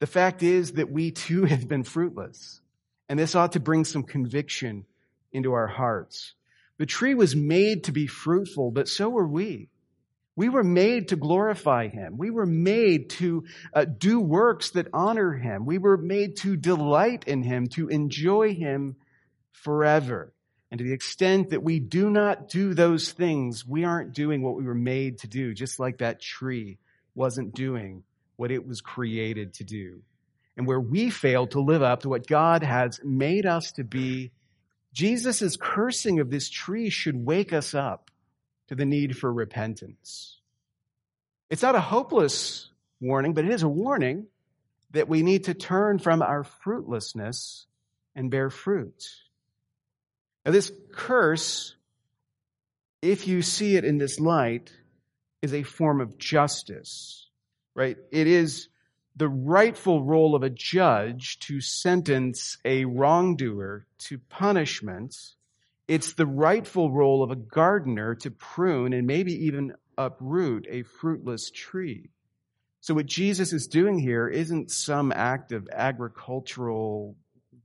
the 0.00 0.06
fact 0.06 0.42
is 0.42 0.72
that 0.72 0.90
we 0.90 1.10
too 1.10 1.44
have 1.44 1.68
been 1.68 1.84
fruitless. 1.84 2.60
And 3.08 3.18
this 3.18 3.34
ought 3.34 3.52
to 3.52 3.60
bring 3.60 3.84
some 3.84 4.02
conviction 4.02 4.84
into 5.32 5.52
our 5.52 5.66
hearts. 5.66 6.34
The 6.78 6.86
tree 6.86 7.14
was 7.14 7.34
made 7.34 7.84
to 7.84 7.92
be 7.92 8.06
fruitful, 8.06 8.70
but 8.70 8.88
so 8.88 9.08
were 9.08 9.26
we. 9.26 9.68
We 10.36 10.48
were 10.48 10.62
made 10.62 11.08
to 11.08 11.16
glorify 11.16 11.88
Him. 11.88 12.16
We 12.16 12.30
were 12.30 12.46
made 12.46 13.10
to 13.10 13.44
uh, 13.74 13.86
do 13.86 14.20
works 14.20 14.70
that 14.70 14.86
honor 14.92 15.32
Him. 15.32 15.66
We 15.66 15.78
were 15.78 15.96
made 15.96 16.36
to 16.38 16.56
delight 16.56 17.24
in 17.26 17.42
Him, 17.42 17.66
to 17.70 17.88
enjoy 17.88 18.54
Him 18.54 18.94
forever. 19.50 20.32
And 20.70 20.78
to 20.78 20.84
the 20.84 20.92
extent 20.92 21.50
that 21.50 21.64
we 21.64 21.80
do 21.80 22.08
not 22.08 22.48
do 22.48 22.74
those 22.74 23.10
things, 23.10 23.66
we 23.66 23.84
aren't 23.84 24.12
doing 24.12 24.42
what 24.42 24.54
we 24.54 24.64
were 24.64 24.74
made 24.74 25.18
to 25.20 25.26
do, 25.26 25.54
just 25.54 25.80
like 25.80 25.98
that 25.98 26.20
tree 26.20 26.78
wasn't 27.16 27.54
doing 27.54 28.04
what 28.38 28.52
it 28.52 28.66
was 28.66 28.80
created 28.80 29.52
to 29.54 29.64
do. 29.64 30.00
And 30.56 30.66
where 30.66 30.80
we 30.80 31.10
fail 31.10 31.46
to 31.48 31.60
live 31.60 31.82
up 31.82 32.02
to 32.02 32.08
what 32.08 32.26
God 32.26 32.62
has 32.62 33.00
made 33.04 33.46
us 33.46 33.72
to 33.72 33.84
be, 33.84 34.32
Jesus' 34.92 35.56
cursing 35.60 36.20
of 36.20 36.30
this 36.30 36.48
tree 36.48 36.88
should 36.88 37.26
wake 37.26 37.52
us 37.52 37.74
up 37.74 38.10
to 38.68 38.74
the 38.74 38.86
need 38.86 39.16
for 39.16 39.30
repentance. 39.32 40.40
It's 41.50 41.62
not 41.62 41.74
a 41.74 41.80
hopeless 41.80 42.70
warning, 43.00 43.34
but 43.34 43.44
it 43.44 43.50
is 43.50 43.62
a 43.62 43.68
warning 43.68 44.26
that 44.92 45.08
we 45.08 45.22
need 45.22 45.44
to 45.44 45.54
turn 45.54 45.98
from 45.98 46.22
our 46.22 46.44
fruitlessness 46.44 47.66
and 48.14 48.30
bear 48.30 48.50
fruit. 48.50 49.08
Now, 50.46 50.52
this 50.52 50.72
curse, 50.92 51.74
if 53.02 53.26
you 53.26 53.42
see 53.42 53.76
it 53.76 53.84
in 53.84 53.98
this 53.98 54.18
light, 54.20 54.72
is 55.42 55.54
a 55.54 55.62
form 55.62 56.00
of 56.00 56.18
justice 56.18 57.27
right? 57.78 57.96
It 58.10 58.26
is 58.26 58.68
the 59.14 59.28
rightful 59.28 60.02
role 60.02 60.34
of 60.34 60.42
a 60.42 60.50
judge 60.50 61.38
to 61.38 61.60
sentence 61.60 62.58
a 62.64 62.84
wrongdoer 62.84 63.86
to 63.98 64.18
punishment. 64.18 65.16
It's 65.86 66.14
the 66.14 66.26
rightful 66.26 66.90
role 66.90 67.22
of 67.22 67.30
a 67.30 67.36
gardener 67.36 68.16
to 68.16 68.32
prune 68.32 68.92
and 68.92 69.06
maybe 69.06 69.46
even 69.46 69.74
uproot 69.96 70.66
a 70.68 70.82
fruitless 70.82 71.50
tree. 71.50 72.10
So 72.80 72.94
what 72.94 73.06
Jesus 73.06 73.52
is 73.52 73.68
doing 73.68 74.00
here 74.00 74.26
isn't 74.26 74.72
some 74.72 75.12
act 75.12 75.52
of 75.52 75.68
agricultural, 75.72 77.14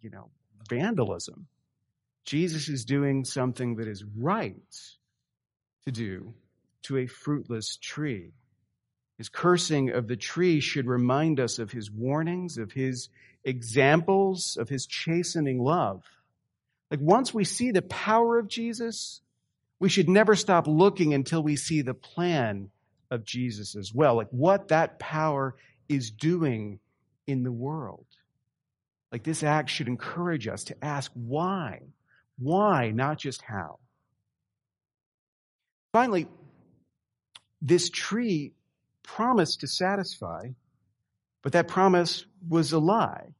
you 0.04 0.12
know, 0.12 0.30
vandalism. 0.70 1.48
Jesus 2.24 2.70
is 2.70 2.86
doing 2.86 3.26
something 3.26 3.78
that 3.78 3.88
is 3.88 4.04
right 4.16 4.56
to 5.86 5.92
do 5.92 6.36
to 6.84 6.98
a 6.98 7.08
fruitless 7.08 7.78
tree. 7.78 8.32
His 9.18 9.30
cursing 9.30 9.92
of 9.92 10.08
the 10.08 10.16
tree 10.16 10.60
should 10.60 10.88
remind 10.88 11.40
us 11.40 11.60
of 11.60 11.72
his 11.72 11.92
warnings, 11.92 12.58
of 12.58 12.72
his 12.72 13.10
examples, 13.44 14.58
of 14.58 14.70
his 14.70 14.86
chastening 14.86 15.60
love. 15.60 16.04
Like 16.90 17.00
once 17.00 17.34
we 17.34 17.44
see 17.44 17.72
the 17.72 17.82
power 17.82 18.38
of 18.38 18.48
Jesus, 18.48 19.22
we 19.80 19.90
should 19.90 20.10
never 20.10 20.36
stop 20.36 20.68
looking 20.68 21.14
until 21.14 21.44
we 21.44 21.56
see 21.56 21.82
the 21.82 21.94
plan 21.94 22.70
of 23.12 23.24
Jesus 23.24 23.76
as 23.76 23.94
well. 23.94 24.16
Like 24.16 24.30
what 24.32 24.70
that 24.70 25.00
power 25.00 25.56
is 25.90 26.12
doing 26.12 26.80
in 27.28 27.44
the 27.44 27.52
world. 27.52 28.06
Like 29.12 29.24
this 29.24 29.44
act 29.44 29.70
should 29.70 29.88
encourage 29.88 30.48
us 30.48 30.66
to 30.66 30.84
ask 30.84 31.12
why? 31.14 31.82
Why, 32.40 32.90
not 32.90 33.20
just 33.20 33.44
how? 33.44 33.78
Finally, 35.92 36.28
this 37.62 37.90
tree 37.90 38.54
promised 39.04 39.62
to 39.62 39.68
satisfy, 39.68 40.50
but 41.42 41.52
that 41.54 41.68
promise 41.68 42.26
was 42.48 42.72
a 42.74 42.80
lie. 42.80 43.34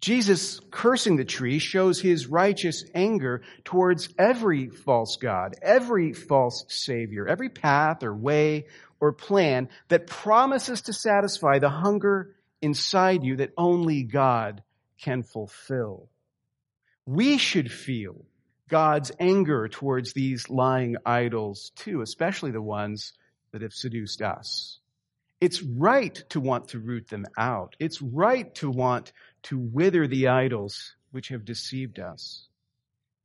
Jesus 0.00 0.60
cursing 0.70 1.16
the 1.16 1.24
tree 1.24 1.58
shows 1.58 1.98
his 1.98 2.26
righteous 2.26 2.84
anger 2.94 3.42
towards 3.64 4.10
every 4.18 4.68
false 4.68 5.16
God, 5.16 5.54
every 5.62 6.12
false 6.12 6.66
savior, 6.68 7.26
every 7.26 7.48
path 7.48 8.02
or 8.02 8.14
way 8.14 8.66
or 9.00 9.12
plan 9.12 9.68
that 9.88 10.06
promises 10.06 10.82
to 10.82 10.92
satisfy 10.92 11.58
the 11.58 11.70
hunger 11.70 12.34
inside 12.60 13.24
you 13.24 13.36
that 13.36 13.52
only 13.56 14.02
God 14.02 14.62
can 15.00 15.22
fulfill. 15.22 16.10
We 17.06 17.38
should 17.38 17.72
feel 17.72 18.26
God's 18.68 19.12
anger 19.18 19.68
towards 19.68 20.12
these 20.12 20.50
lying 20.50 20.96
idols 21.04 21.72
too, 21.76 22.00
especially 22.00 22.50
the 22.50 22.62
ones 22.62 23.12
that 23.54 23.62
have 23.62 23.72
seduced 23.72 24.20
us. 24.20 24.80
It's 25.40 25.62
right 25.62 26.12
to 26.30 26.40
want 26.40 26.68
to 26.68 26.80
root 26.80 27.06
them 27.08 27.24
out. 27.38 27.76
It's 27.78 28.02
right 28.02 28.52
to 28.56 28.68
want 28.68 29.12
to 29.44 29.56
wither 29.56 30.08
the 30.08 30.26
idols 30.26 30.96
which 31.12 31.28
have 31.28 31.44
deceived 31.44 32.00
us. 32.00 32.48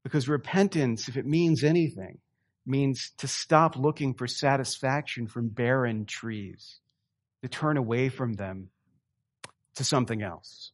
Because 0.03 0.29
repentance, 0.29 1.07
if 1.07 1.17
it 1.17 1.25
means 1.25 1.63
anything, 1.63 2.19
means 2.63 3.11
to 3.17 3.27
stop 3.27 3.75
looking 3.75 4.13
for 4.13 4.27
satisfaction 4.27 5.25
from 5.25 5.49
barren 5.49 6.05
trees, 6.05 6.77
to 7.41 7.49
turn 7.49 7.77
away 7.77 8.09
from 8.09 8.33
them 8.33 8.69
to 9.77 9.83
something 9.83 10.21
else. 10.21 10.71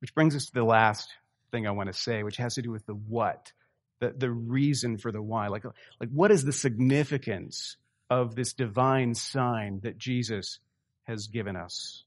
Which 0.00 0.14
brings 0.14 0.36
us 0.36 0.46
to 0.46 0.54
the 0.54 0.62
last 0.62 1.08
thing 1.50 1.66
I 1.66 1.72
want 1.72 1.92
to 1.92 1.98
say, 1.98 2.22
which 2.22 2.36
has 2.36 2.54
to 2.54 2.62
do 2.62 2.70
with 2.70 2.86
the 2.86 2.94
what, 2.94 3.50
the, 3.98 4.14
the 4.16 4.30
reason 4.30 4.96
for 4.96 5.10
the 5.10 5.22
why. 5.22 5.48
Like, 5.48 5.64
like, 5.98 6.10
what 6.10 6.30
is 6.30 6.44
the 6.44 6.52
significance 6.52 7.76
of 8.10 8.34
this 8.34 8.52
divine 8.52 9.14
sign 9.14 9.80
that 9.82 9.98
Jesus 9.98 10.58
has 11.04 11.26
given 11.28 11.56
us? 11.56 12.04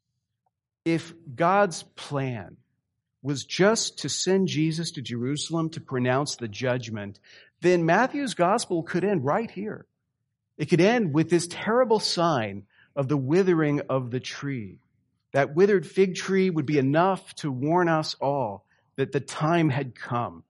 If 0.85 1.13
God's 1.35 1.83
plan 1.83 2.57
was 3.21 3.43
just 3.43 3.99
to 3.99 4.09
send 4.09 4.47
Jesus 4.47 4.91
to 4.91 5.01
Jerusalem 5.01 5.69
to 5.71 5.81
pronounce 5.81 6.35
the 6.35 6.47
judgment, 6.47 7.19
then 7.61 7.85
Matthew's 7.85 8.35
gospel 8.35 8.83
could 8.83 9.03
end 9.03 9.25
right 9.25 9.49
here. 9.49 9.85
It 10.57 10.69
could 10.69 10.81
end 10.81 11.13
with 11.13 11.29
this 11.29 11.47
terrible 11.47 11.99
sign 11.99 12.63
of 12.95 13.07
the 13.07 13.17
withering 13.17 13.81
of 13.89 14.11
the 14.11 14.19
tree. 14.19 14.79
That 15.33 15.55
withered 15.55 15.85
fig 15.85 16.15
tree 16.15 16.49
would 16.49 16.65
be 16.65 16.77
enough 16.77 17.33
to 17.35 17.51
warn 17.51 17.89
us 17.89 18.15
all 18.15 18.65
that 18.95 19.11
the 19.11 19.19
time 19.19 19.69
had 19.69 19.93
come, 19.93 20.43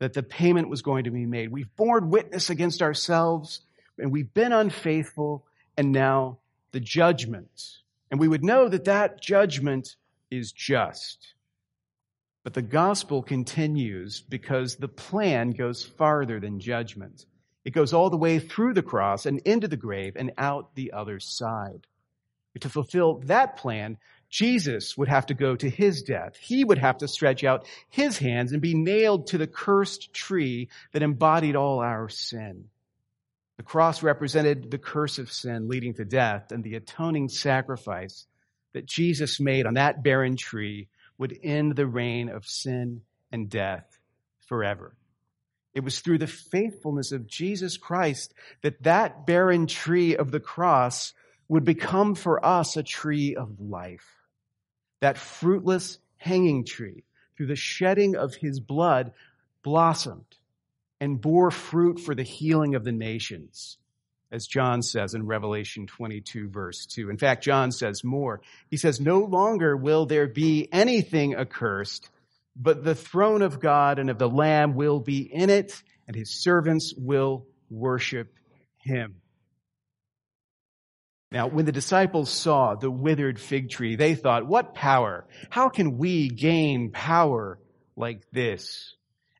that 0.00 0.12
the 0.12 0.22
payment 0.22 0.68
was 0.68 0.82
going 0.82 1.04
to 1.04 1.10
be 1.10 1.24
made. 1.26 1.50
We've 1.50 1.74
borne 1.76 2.10
witness 2.10 2.50
against 2.50 2.82
ourselves 2.82 3.60
and 3.98 4.12
we've 4.12 4.32
been 4.32 4.52
unfaithful 4.52 5.46
and 5.76 5.92
now 5.92 6.38
the 6.72 6.80
judgment. 6.80 7.78
And 8.10 8.20
we 8.20 8.28
would 8.28 8.44
know 8.44 8.68
that 8.68 8.84
that 8.84 9.20
judgment 9.20 9.96
is 10.30 10.52
just. 10.52 11.34
But 12.42 12.54
the 12.54 12.62
gospel 12.62 13.22
continues 13.22 14.20
because 14.20 14.76
the 14.76 14.88
plan 14.88 15.52
goes 15.52 15.82
farther 15.82 16.38
than 16.40 16.60
judgment. 16.60 17.24
It 17.64 17.72
goes 17.72 17.94
all 17.94 18.10
the 18.10 18.16
way 18.16 18.38
through 18.38 18.74
the 18.74 18.82
cross 18.82 19.24
and 19.24 19.38
into 19.40 19.68
the 19.68 19.76
grave 19.76 20.16
and 20.16 20.32
out 20.36 20.74
the 20.74 20.92
other 20.92 21.18
side. 21.18 21.86
To 22.60 22.68
fulfill 22.68 23.20
that 23.24 23.56
plan, 23.56 23.98
Jesus 24.28 24.96
would 24.96 25.08
have 25.08 25.26
to 25.26 25.34
go 25.34 25.56
to 25.56 25.70
his 25.70 26.02
death. 26.02 26.36
He 26.36 26.64
would 26.64 26.78
have 26.78 26.98
to 26.98 27.08
stretch 27.08 27.42
out 27.42 27.66
his 27.88 28.18
hands 28.18 28.52
and 28.52 28.60
be 28.60 28.74
nailed 28.74 29.28
to 29.28 29.38
the 29.38 29.46
cursed 29.46 30.12
tree 30.12 30.68
that 30.92 31.02
embodied 31.02 31.56
all 31.56 31.80
our 31.80 32.08
sin. 32.08 32.68
The 33.56 33.62
cross 33.62 34.02
represented 34.02 34.70
the 34.70 34.78
curse 34.78 35.18
of 35.18 35.30
sin 35.30 35.68
leading 35.68 35.94
to 35.94 36.04
death 36.04 36.50
and 36.50 36.64
the 36.64 36.74
atoning 36.74 37.28
sacrifice 37.28 38.26
that 38.72 38.86
Jesus 38.86 39.38
made 39.38 39.66
on 39.66 39.74
that 39.74 40.02
barren 40.02 40.36
tree 40.36 40.88
would 41.18 41.38
end 41.42 41.76
the 41.76 41.86
reign 41.86 42.28
of 42.28 42.46
sin 42.46 43.02
and 43.30 43.48
death 43.48 43.86
forever. 44.46 44.96
It 45.72 45.84
was 45.84 46.00
through 46.00 46.18
the 46.18 46.26
faithfulness 46.26 47.12
of 47.12 47.26
Jesus 47.26 47.76
Christ 47.76 48.32
that 48.62 48.82
that 48.82 49.26
barren 49.26 49.66
tree 49.66 50.16
of 50.16 50.30
the 50.30 50.40
cross 50.40 51.12
would 51.48 51.64
become 51.64 52.14
for 52.14 52.44
us 52.44 52.76
a 52.76 52.82
tree 52.82 53.36
of 53.36 53.60
life. 53.60 54.08
That 55.00 55.18
fruitless 55.18 55.98
hanging 56.16 56.64
tree, 56.64 57.04
through 57.36 57.46
the 57.48 57.56
shedding 57.56 58.16
of 58.16 58.34
his 58.34 58.60
blood, 58.60 59.12
blossomed 59.62 60.24
and 61.04 61.20
bore 61.20 61.50
fruit 61.50 62.00
for 62.00 62.14
the 62.14 62.22
healing 62.22 62.74
of 62.74 62.82
the 62.82 62.92
nations 62.92 63.76
as 64.32 64.46
John 64.46 64.80
says 64.80 65.12
in 65.14 65.26
Revelation 65.26 65.86
22 65.86 66.48
verse 66.48 66.86
2. 66.86 67.10
In 67.10 67.18
fact, 67.18 67.44
John 67.44 67.70
says 67.70 68.02
more. 68.02 68.40
He 68.70 68.78
says, 68.78 69.00
no 69.00 69.20
longer 69.20 69.76
will 69.76 70.06
there 70.06 70.26
be 70.26 70.66
anything 70.72 71.36
accursed, 71.36 72.08
but 72.56 72.82
the 72.82 72.94
throne 72.94 73.42
of 73.42 73.60
God 73.60 73.98
and 73.98 74.08
of 74.08 74.18
the 74.18 74.28
Lamb 74.28 74.74
will 74.74 74.98
be 74.98 75.20
in 75.20 75.50
it, 75.50 75.80
and 76.08 76.16
his 76.16 76.30
servants 76.42 76.94
will 76.96 77.46
worship 77.68 78.34
him. 78.78 79.16
Now, 81.30 81.48
when 81.48 81.66
the 81.66 81.72
disciples 81.72 82.30
saw 82.30 82.74
the 82.74 82.90
withered 82.90 83.38
fig 83.38 83.68
tree, 83.68 83.94
they 83.94 84.14
thought, 84.14 84.46
what 84.46 84.74
power? 84.74 85.26
How 85.50 85.68
can 85.68 85.98
we 85.98 86.28
gain 86.28 86.92
power 86.92 87.58
like 87.94 88.22
this? 88.32 88.94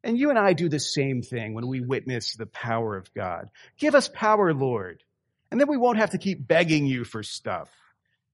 And 0.05 0.19
you 0.19 0.29
and 0.29 0.39
I 0.39 0.53
do 0.53 0.69
the 0.69 0.79
same 0.79 1.23
thing 1.23 1.55
when 1.55 1.67
we 1.67 1.81
witness 1.81 2.37
the 2.37 2.47
power 2.47 2.95
of 2.97 3.13
God. 3.15 3.49
Give 3.79 3.95
us 3.95 4.07
power, 4.07 4.53
Lord. 4.53 5.03
And 5.51 5.59
then 5.59 5.67
we 5.67 5.79
won't 5.79 5.99
have 5.99 6.11
to 6.11 6.19
keep 6.19 6.47
begging 6.47 6.85
you 6.85 7.05
for 7.05 7.23
stuff. 7.23 7.71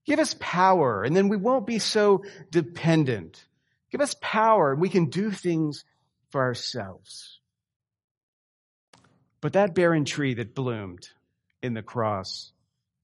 Give 0.05 0.19
us 0.19 0.35
power, 0.39 1.03
and 1.03 1.15
then 1.15 1.29
we 1.29 1.37
won't 1.37 1.65
be 1.65 1.79
so 1.79 2.25
dependent. 2.49 3.45
Give 3.89 4.01
us 4.01 4.15
power, 4.19 4.73
and 4.73 4.81
we 4.81 4.89
can 4.89 5.05
do 5.05 5.31
things 5.31 5.85
for 6.29 6.41
ourselves. 6.41 7.39
But 9.39 9.53
that 9.53 9.73
barren 9.73 10.03
tree 10.05 10.33
that 10.33 10.53
bloomed 10.53 11.07
in 11.63 11.73
the 11.73 11.81
cross 11.81 12.51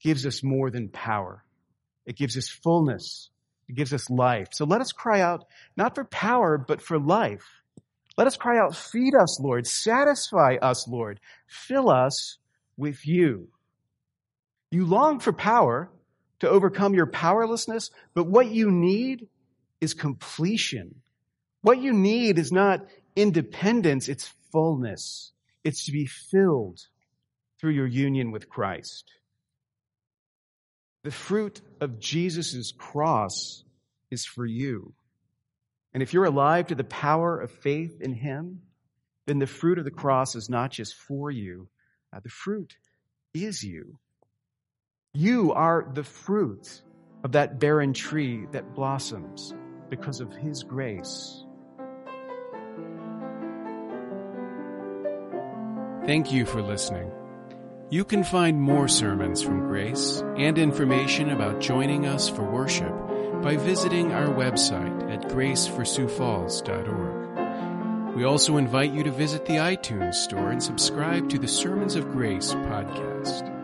gives 0.02 0.26
us 0.26 0.44
more 0.44 0.70
than 0.70 0.90
power. 0.90 1.44
It 2.06 2.18
gives 2.18 2.36
us 2.36 2.50
fullness. 2.50 3.30
It 3.70 3.76
gives 3.76 3.94
us 3.94 4.10
life. 4.10 4.50
So 4.52 4.66
let 4.66 4.82
us 4.82 4.92
cry 4.92 5.22
out, 5.22 5.46
not 5.78 5.96
for 5.96 6.04
power, 6.04 6.58
but 6.58 6.82
for 6.82 7.00
life. 7.00 7.48
Let 8.18 8.28
us 8.28 8.36
cry 8.36 8.58
out, 8.58 8.76
feed 8.76 9.14
us, 9.14 9.40
Lord. 9.40 9.68
Satisfy 9.68 10.56
us, 10.62 10.88
Lord. 10.88 11.20
Fill 11.48 11.90
us 11.90 12.38
with 12.76 13.06
you. 13.06 13.50
You 14.72 14.86
long 14.86 15.20
for 15.20 15.32
power 15.32 15.90
to 16.40 16.50
overcome 16.50 16.94
your 16.94 17.06
powerlessness, 17.08 17.92
but 18.14 18.26
what 18.26 18.48
you 18.48 18.72
need 18.72 19.28
is 19.80 19.94
completion. 19.94 20.96
What 21.62 21.80
you 21.80 21.94
need 21.94 22.40
is 22.40 22.52
not 22.52 22.86
independence, 23.16 24.08
it's 24.08 24.34
fullness. 24.52 25.32
It's 25.64 25.86
to 25.86 25.92
be 25.92 26.06
filled 26.06 26.80
through 27.60 27.72
your 27.72 27.88
union 27.88 28.32
with 28.32 28.50
Christ. 28.50 29.12
The 31.04 31.12
fruit 31.12 31.62
of 31.82 32.00
Jesus' 32.00 32.74
cross 32.78 33.64
is 34.12 34.26
for 34.26 34.46
you. 34.46 34.94
And 35.98 36.04
if 36.04 36.14
you're 36.14 36.26
alive 36.26 36.68
to 36.68 36.76
the 36.76 36.84
power 36.84 37.40
of 37.40 37.50
faith 37.50 38.02
in 38.02 38.14
Him, 38.14 38.62
then 39.26 39.40
the 39.40 39.48
fruit 39.48 39.80
of 39.80 39.84
the 39.84 39.90
cross 39.90 40.36
is 40.36 40.48
not 40.48 40.70
just 40.70 40.94
for 40.94 41.32
you, 41.32 41.70
uh, 42.16 42.20
the 42.20 42.30
fruit 42.30 42.78
is 43.34 43.64
you. 43.64 43.98
You 45.16 45.54
are 45.54 45.90
the 45.92 46.04
fruit 46.04 46.84
of 47.24 47.32
that 47.32 47.58
barren 47.58 47.94
tree 47.94 48.46
that 48.52 48.76
blossoms 48.76 49.56
because 49.90 50.20
of 50.20 50.32
His 50.36 50.62
grace. 50.62 51.44
Thank 56.06 56.32
you 56.32 56.46
for 56.46 56.62
listening. 56.62 57.12
You 57.90 58.06
can 58.06 58.24
find 58.24 58.62
more 58.62 58.88
sermons 58.88 59.42
from 59.42 59.62
Grace 59.62 60.22
and 60.38 60.60
information 60.60 61.32
about 61.32 61.60
joining 61.60 62.06
us 62.06 62.30
for 62.30 62.44
worship 62.44 62.94
by 63.41 63.58
visiting 63.58 64.13
our 64.13 64.28
website 64.28 65.12
at 65.12 65.23
graceforsiouxfalls.org. 65.30 68.15
We 68.15 68.23
also 68.23 68.56
invite 68.58 68.93
you 68.93 69.04
to 69.04 69.12
visit 69.12 69.45
the 69.45 69.58
iTunes 69.58 70.15
store 70.15 70.52
and 70.52 70.63
subscribe 70.63 71.30
to 71.30 71.38
the 71.38 71.47
Sermons 71.47 71.95
of 71.95 72.12
Grace 72.12 72.54
podcast. 72.54 73.57